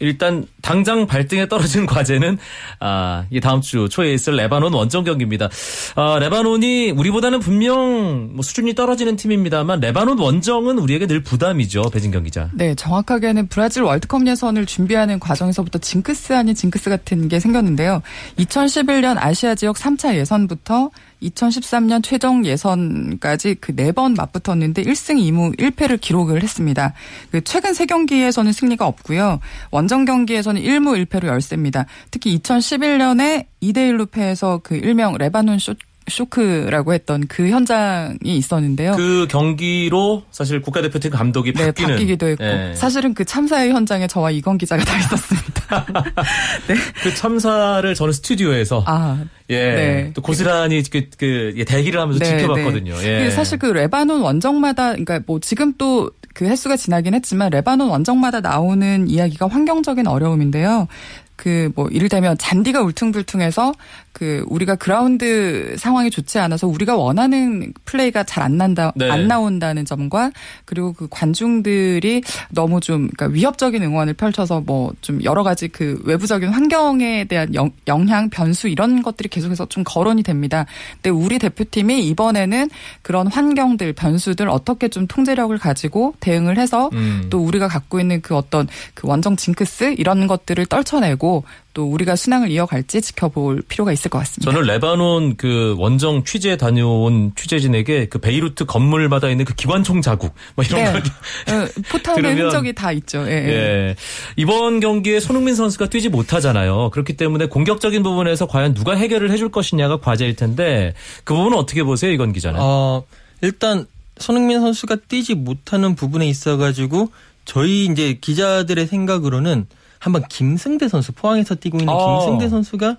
일단 0.04 0.46
당장 0.62 1.08
발등에 1.08 1.48
떨어진 1.48 1.86
과제는 1.88 2.38
아, 2.80 3.26
이 3.30 3.40
다음 3.40 3.62
주 3.62 3.88
초에 3.90 4.14
있을 4.14 4.36
레바논 4.36 4.74
원정 4.74 5.04
경기입니다. 5.06 5.50
아, 5.96 6.18
레바논이 6.20 6.92
우리보다는 6.92 7.40
분명 7.40 8.32
뭐 8.34 8.44
수준이 8.44 8.76
떨어지는 8.76 9.16
팀입니다만 9.16 9.80
레바논 9.80 10.20
원정은 10.20 10.78
우리에게 10.78 11.08
늘 11.08 11.24
부담이죠. 11.24 11.90
배진경 11.92 12.24
기자. 12.24 12.50
네, 12.54 12.76
정확하게는 12.76 13.48
브라질 13.48 13.84
월드컵 13.84 14.28
예선을 14.28 14.66
준비하는 14.66 15.20
과정에서부터 15.20 15.80
징크스 15.80 16.34
아닌 16.34 16.54
징크스 16.54 16.90
같은 16.90 17.30
게 17.30 17.40
생겼는데요. 17.40 18.02
2011년 18.38 19.18
아시아 19.18 19.56
지역 19.56 19.78
3차 19.78 20.16
예선부터 20.16 20.92
2013년 21.24 22.04
최종 22.04 22.46
예선까지 22.46 23.56
그 23.56 23.74
네 23.76 23.92
번 23.92 24.14
맞붙었는데 24.14 24.84
1승 24.84 25.18
2무 25.20 25.58
1패를 25.60 26.00
기록을 26.02 26.42
했습니다. 26.44 26.94
그 27.32 27.44
최근 27.44 27.74
세 27.74 27.86
경기에서는 27.86 28.52
승리가 28.52 28.86
없고요. 28.88 29.40
원정 29.72 30.06
경기에서는 30.06 30.62
1무 30.62 31.06
1패로 31.06 31.28
열세입니다. 31.28 31.86
특히 32.12 32.38
2011년에 32.40 33.46
2대 33.62 33.78
1로 33.92 34.10
패해서 34.10 34.60
그 34.64 34.76
일명 34.76 35.16
레바논 35.18 35.60
쇼 35.60 35.74
쇼크라고 36.08 36.94
했던 36.94 37.26
그 37.28 37.50
현장이 37.50 38.18
있었는데요. 38.24 38.96
그 38.96 39.28
경기로 39.30 40.24
사실 40.32 40.62
국가대표팀 40.62 41.12
감독이 41.12 41.54
네, 41.54 41.68
바뀌는 41.68 41.92
바뀌기도 41.92 42.28
했고 42.28 42.44
예. 42.44 42.74
사실은 42.76 43.14
그 43.14 43.26
참사의 43.26 43.72
현장에 43.72 44.08
저와 44.08 44.32
이건 44.32 44.58
기자가 44.58 44.84
다 44.84 44.98
있었습니다. 44.98 45.86
네. 46.68 46.76
그 47.02 47.16
참사를 47.16 47.96
저는 47.96 48.14
스튜디오에서 48.14 48.84
아, 48.86 49.24
예, 49.50 49.56
네. 49.58 50.12
또 50.14 50.22
고스란히 50.22 50.84
그, 50.84 51.10
그 51.18 51.54
예, 51.56 51.64
대기를 51.64 52.00
하면서 52.00 52.20
네, 52.20 52.38
지켜봤거든요. 52.38 52.96
네. 52.98 53.22
예. 53.22 53.26
그 53.26 53.32
사실 53.32 53.58
그 53.58 53.68
레바논 53.68 54.22
원정마다 54.22 54.92
그러니까 54.92 55.22
뭐 55.26 55.40
지금 55.40 55.74
또그 55.74 56.46
횟수가 56.46 56.76
지나긴 56.78 57.14
했지만 57.14 57.50
레바논 57.50 57.90
원정마다 57.90 58.42
나오는 58.42 59.10
이야기가 59.10 59.48
환경적인 59.48 60.08
어려움인데요. 60.08 60.88
그 61.36 61.72
뭐 61.76 61.88
이를테면 61.90 62.38
잔디가 62.38 62.82
울퉁불퉁해서 62.82 63.74
그 64.14 64.46
우리가 64.48 64.76
그라운드 64.76 65.76
상황이 65.78 66.10
좋지 66.10 66.40
않아서 66.40 66.68
우리가 66.68 66.96
원하는 66.96 67.74
플레이가 67.86 68.24
잘 68.24 68.44
안 68.44 68.58
난다 68.58 68.92
네. 68.96 69.10
안 69.10 69.28
나온다는 69.28 69.86
점과 69.86 70.32
그리고 70.66 70.92
그 70.92 71.08
관중들이 71.10 72.22
너무 72.50 72.82
좀 72.82 73.08
그러니까 73.08 73.28
위협적인 73.34 73.82
응원을 73.82 74.14
펼쳐서 74.14 74.62
뭐 74.62 74.94
좀 75.02 75.24
여러 75.24 75.44
가지 75.44 75.68
그 75.68 76.02
외부적인 76.06 76.50
환경에 76.50 77.26
대한 77.26 77.54
영, 77.56 77.72
영향 77.88 78.30
변수 78.30 78.68
이런 78.68 79.02
것들이 79.02 79.30
계속해서 79.30 79.68
좀 79.68 79.84
거론이 79.84 80.24
됩니다. 80.24 80.66
근데 80.96 81.10
우리 81.10 81.40
대표팀이 81.40 82.08
이번에는 82.08 82.70
그런 83.02 83.28
환경들 83.28 83.94
변수들 83.94 84.50
어떻게 84.50 84.88
좀 84.88 85.08
통제력을 85.08 85.56
가지고 85.58 86.14
대응을 86.20 86.58
해서 86.58 86.90
음. 86.94 87.28
또 87.30 87.40
우리가 87.40 87.68
갖고 87.68 88.00
있는 88.00 88.22
그 88.22 88.36
어떤 88.36 88.68
그 88.94 89.08
원정 89.08 89.36
징크스 89.36 89.96
이런 89.98 90.28
것들을 90.28 90.66
떨쳐내고 90.66 91.44
또 91.74 91.86
우리가 91.92 92.16
순항을 92.16 92.52
이어갈지 92.52 93.02
지켜볼 93.02 93.64
필요가 93.68 93.92
있을 93.92 94.12
것 94.12 94.20
같습니다. 94.20 94.52
저는 94.52 94.68
레바논 94.68 95.38
그 95.38 95.74
원정 95.80 96.24
취재 96.24 96.56
다녀온 96.56 97.32
취재진에게 97.36 98.08
그 98.10 98.20
베이루트 98.20 98.66
건물마다 98.66 99.30
있는 99.30 99.44
그 99.46 99.56
기관총 99.56 100.02
자국 100.02 100.36
뭐 100.56 100.64
이런 100.64 100.84
네. 100.84 100.92
걸 100.92 101.02
어, 101.02 101.68
포탑의 101.90 102.24
들으면- 102.24 102.44
흔적이 102.44 102.74
다 102.74 102.92
있죠. 102.92 103.26
예, 103.28 103.32
예. 103.32 103.48
예. 103.50 103.96
이번 104.36 104.80
경기에 104.82 105.20
손흥민 105.20 105.56
선수가 105.56 105.90
뛰지 105.90 106.10
못하잖아요. 106.10 106.92
그렇기 106.92 107.18
때문에 107.18 107.48
공격적인 107.48 108.04
부분에서 108.04 108.46
과연 108.46 108.76
누가 108.76 108.96
해결을 108.96 109.32
해줄 109.32 109.50
것이냐가 109.50 109.98
과제일 110.00 110.36
텐데 110.36 110.94
그 111.24 111.34
부분은 111.34 111.58
어떻게 111.58 111.84
보세요, 111.84 112.12
이건 112.12 112.34
기자는? 112.34 112.60
어, 112.62 113.04
일단 113.42 113.88
손흥민 114.20 114.60
선수가 114.62 114.98
뛰지 115.08 115.34
못하는 115.34 115.96
부분에 115.96 116.28
있어 116.28 116.58
가지고 116.58 117.10
저희 117.46 117.86
이제 117.86 118.20
기자들의 118.22 118.86
생각으로는 118.86 119.66
한번 120.04 120.24
김승대 120.28 120.90
선수 120.90 121.14
포항에서 121.14 121.56
뛰고 121.56 121.78
있는 121.78 121.94
어. 121.94 122.20
김승대 122.20 122.50
선수가 122.50 122.98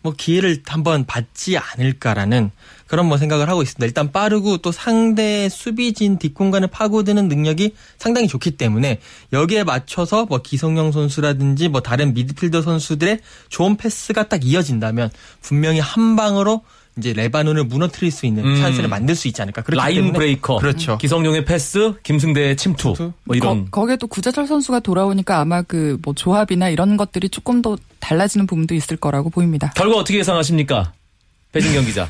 뭐 0.00 0.14
기회를 0.16 0.62
한번 0.66 1.04
받지 1.04 1.58
않을까라는 1.58 2.50
그런 2.86 3.06
뭐 3.06 3.18
생각을 3.18 3.50
하고 3.50 3.60
있습니다. 3.60 3.84
일단 3.84 4.10
빠르고 4.10 4.58
또 4.58 4.72
상대 4.72 5.48
수비진 5.50 6.18
뒷공간을 6.18 6.68
파고드는 6.68 7.28
능력이 7.28 7.74
상당히 7.98 8.26
좋기 8.26 8.52
때문에 8.52 9.00
여기에 9.34 9.64
맞춰서 9.64 10.24
뭐 10.24 10.38
기성용 10.38 10.92
선수라든지 10.92 11.68
뭐 11.68 11.82
다른 11.82 12.14
미드필더 12.14 12.62
선수들의 12.62 13.20
좋은 13.50 13.76
패스가 13.76 14.28
딱 14.28 14.44
이어진다면 14.44 15.10
분명히 15.42 15.80
한 15.80 16.16
방으로 16.16 16.62
이제 16.98 17.12
레바논을 17.12 17.64
무너뜨릴 17.64 18.10
수 18.10 18.24
있는 18.24 18.44
음. 18.44 18.56
찬스를 18.60 18.88
만들 18.88 19.14
수 19.14 19.28
있지 19.28 19.42
않을까. 19.42 19.62
그렇기 19.62 19.76
라인 19.78 19.96
때문에 19.96 20.12
breaker. 20.12 20.56
그렇죠. 20.56 20.96
기성용의 20.98 21.44
패스, 21.44 21.94
김승대의 22.02 22.56
침투. 22.56 22.94
뭐 23.24 23.36
이런. 23.36 23.70
거기에 23.70 23.86
또 23.86 24.06
구자철 24.06 24.46
선수가 24.46 24.80
돌아오니까 24.80 25.38
아마 25.40 25.62
그 25.62 25.98
뭐 26.02 26.14
조합이나 26.14 26.68
이런 26.68 26.96
것들이 26.96 27.28
조금 27.28 27.62
더 27.62 27.76
달라지는 28.00 28.46
부분도 28.46 28.74
있을 28.74 28.96
거라고 28.96 29.30
보입니다. 29.30 29.72
결과 29.74 29.96
어떻게 29.96 30.18
예상하십니까? 30.18 30.92
배진경 31.52 31.84
기자. 31.84 32.08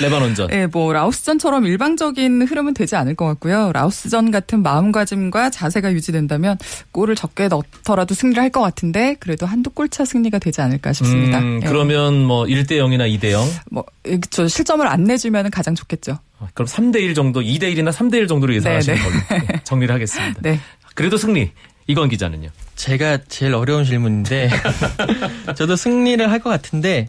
레바논전. 0.00 0.48
예, 0.52 0.66
뭐 0.66 0.92
라오스전처럼 0.92 1.66
일방적인 1.66 2.42
흐름은 2.42 2.74
되지 2.74 2.96
않을 2.96 3.14
것 3.14 3.26
같고요. 3.26 3.72
라오스전 3.72 4.30
같은 4.30 4.62
마음가짐과 4.62 5.50
자세가 5.50 5.92
유지된다면 5.92 6.58
골을 6.92 7.14
적게 7.14 7.48
넣더라도 7.48 8.14
승리를 8.14 8.42
할 8.42 8.50
것 8.50 8.60
같은데 8.60 9.16
그래도 9.20 9.46
한두 9.46 9.70
골차 9.70 10.04
승리가 10.04 10.38
되지 10.38 10.60
않을까 10.60 10.92
싶습니다. 10.92 11.38
음, 11.40 11.60
예. 11.62 11.66
그러면 11.66 12.22
뭐 12.24 12.44
1대 12.44 12.72
0이나 12.72 13.08
2대 13.18 13.30
0. 13.32 13.44
뭐, 13.70 13.84
예, 14.06 14.18
저 14.30 14.46
실점을 14.48 14.86
안 14.86 15.04
내주면 15.04 15.50
가장 15.50 15.74
좋겠죠. 15.74 16.18
그럼 16.52 16.66
3대 16.68 16.96
1 17.00 17.14
정도, 17.14 17.40
2대 17.40 17.74
1이나 17.74 17.90
3대 17.90 18.14
1 18.14 18.26
정도로 18.28 18.54
예상하시는 18.54 18.98
네, 18.98 19.02
걸로 19.02 19.14
네, 19.46 19.60
정리를 19.64 19.92
하겠습니다. 19.94 20.40
네. 20.42 20.60
그래도 20.94 21.16
승리. 21.16 21.50
이건 21.86 22.08
기자는요. 22.08 22.48
제가 22.76 23.18
제일 23.28 23.54
어려운 23.54 23.84
질문인데 23.84 24.50
저도 25.56 25.76
승리를 25.76 26.30
할 26.30 26.38
것 26.40 26.50
같은데 26.50 27.08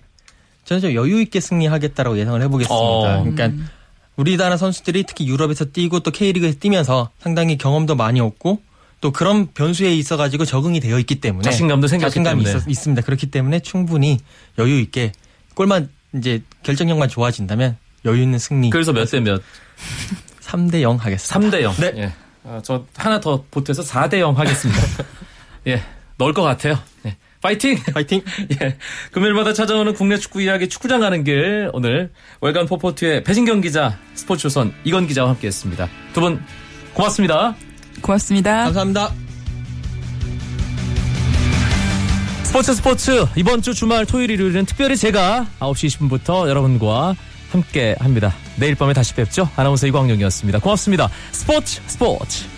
저는 0.65 0.81
좀 0.81 0.93
여유 0.93 1.21
있게 1.21 1.39
승리하겠다라고 1.39 2.17
예상을 2.17 2.41
해보겠습니다. 2.41 2.75
어. 2.75 3.23
그러니까 3.23 3.63
우리나라 4.15 4.57
선수들이 4.57 5.03
특히 5.03 5.27
유럽에서 5.27 5.65
뛰고 5.65 5.99
또 6.01 6.11
K리그에서 6.11 6.57
뛰면서 6.59 7.09
상당히 7.19 7.57
경험도 7.57 7.95
많이 7.95 8.19
얻고 8.19 8.61
또 9.01 9.11
그런 9.11 9.47
변수에 9.53 9.93
있어 9.95 10.17
가지고 10.17 10.45
적응이 10.45 10.79
되어 10.79 10.97
있기 10.99 11.15
때문에 11.21 11.43
자신감도 11.43 11.87
생겼기 11.87 12.09
자신감이 12.11 12.43
때문에. 12.43 12.63
있, 12.65 12.69
있습니다. 12.71 13.01
그렇기 13.03 13.27
때문에 13.27 13.59
충분히 13.59 14.19
여유 14.57 14.79
있게 14.79 15.11
골만 15.53 15.89
이제 16.15 16.41
결정력만 16.63 17.09
좋아진다면 17.09 17.77
여유 18.05 18.21
있는 18.21 18.39
승리. 18.39 18.69
그래서 18.69 18.93
몇 18.93 19.05
대 19.09 19.19
몇? 19.19 19.41
3대 20.41 20.81
0 20.81 20.95
하겠습니다. 20.97 21.57
3대 21.57 21.61
0. 21.61 21.73
네. 21.75 21.93
예. 21.97 22.13
아, 22.45 22.61
저 22.63 22.85
하나 22.95 23.19
더 23.19 23.43
보태서 23.51 23.83
4대 23.83 24.19
0 24.19 24.37
하겠습니다. 24.37 24.81
예. 25.67 25.81
넣을 26.17 26.33
것 26.33 26.41
같아요. 26.43 26.79
예. 27.05 27.17
파이팅! 27.45 27.77
파이팅! 27.93 28.23
예. 28.59 28.75
금요일마다 29.11 29.53
찾아오는 29.53 29.93
국내 29.93 30.17
축구 30.17 30.41
이야기 30.41 30.67
축구장 30.67 31.01
가는 31.01 31.23
길 31.23 31.69
오늘 31.73 32.09
월간 32.41 32.65
포포트의 32.65 33.23
배진경 33.23 33.61
기자 33.61 33.99
스포츠조선 34.15 34.73
이건 34.83 35.05
기자와 35.05 35.29
함께 35.29 35.45
했습니다. 35.45 35.87
두 36.13 36.21
분 36.21 36.41
고맙습니다. 36.95 37.55
고맙습니다. 38.01 38.63
감사합니다. 38.63 39.11
스포츠 42.41 42.73
스포츠 42.73 43.25
이번 43.35 43.61
주 43.61 43.75
주말 43.75 44.07
토요일 44.07 44.31
일요일은 44.31 44.65
특별히 44.65 44.97
제가 44.97 45.45
9시 45.59 45.99
20분부터 45.99 46.47
여러분과 46.49 47.15
함께 47.51 47.95
합니다. 47.99 48.33
내일 48.55 48.73
밤에 48.73 48.93
다시 48.93 49.13
뵙죠. 49.13 49.47
아나운서 49.55 49.85
이광용이었습니다. 49.85 50.59
고맙습니다. 50.59 51.09
스포츠 51.31 51.79
스포츠 51.85 52.54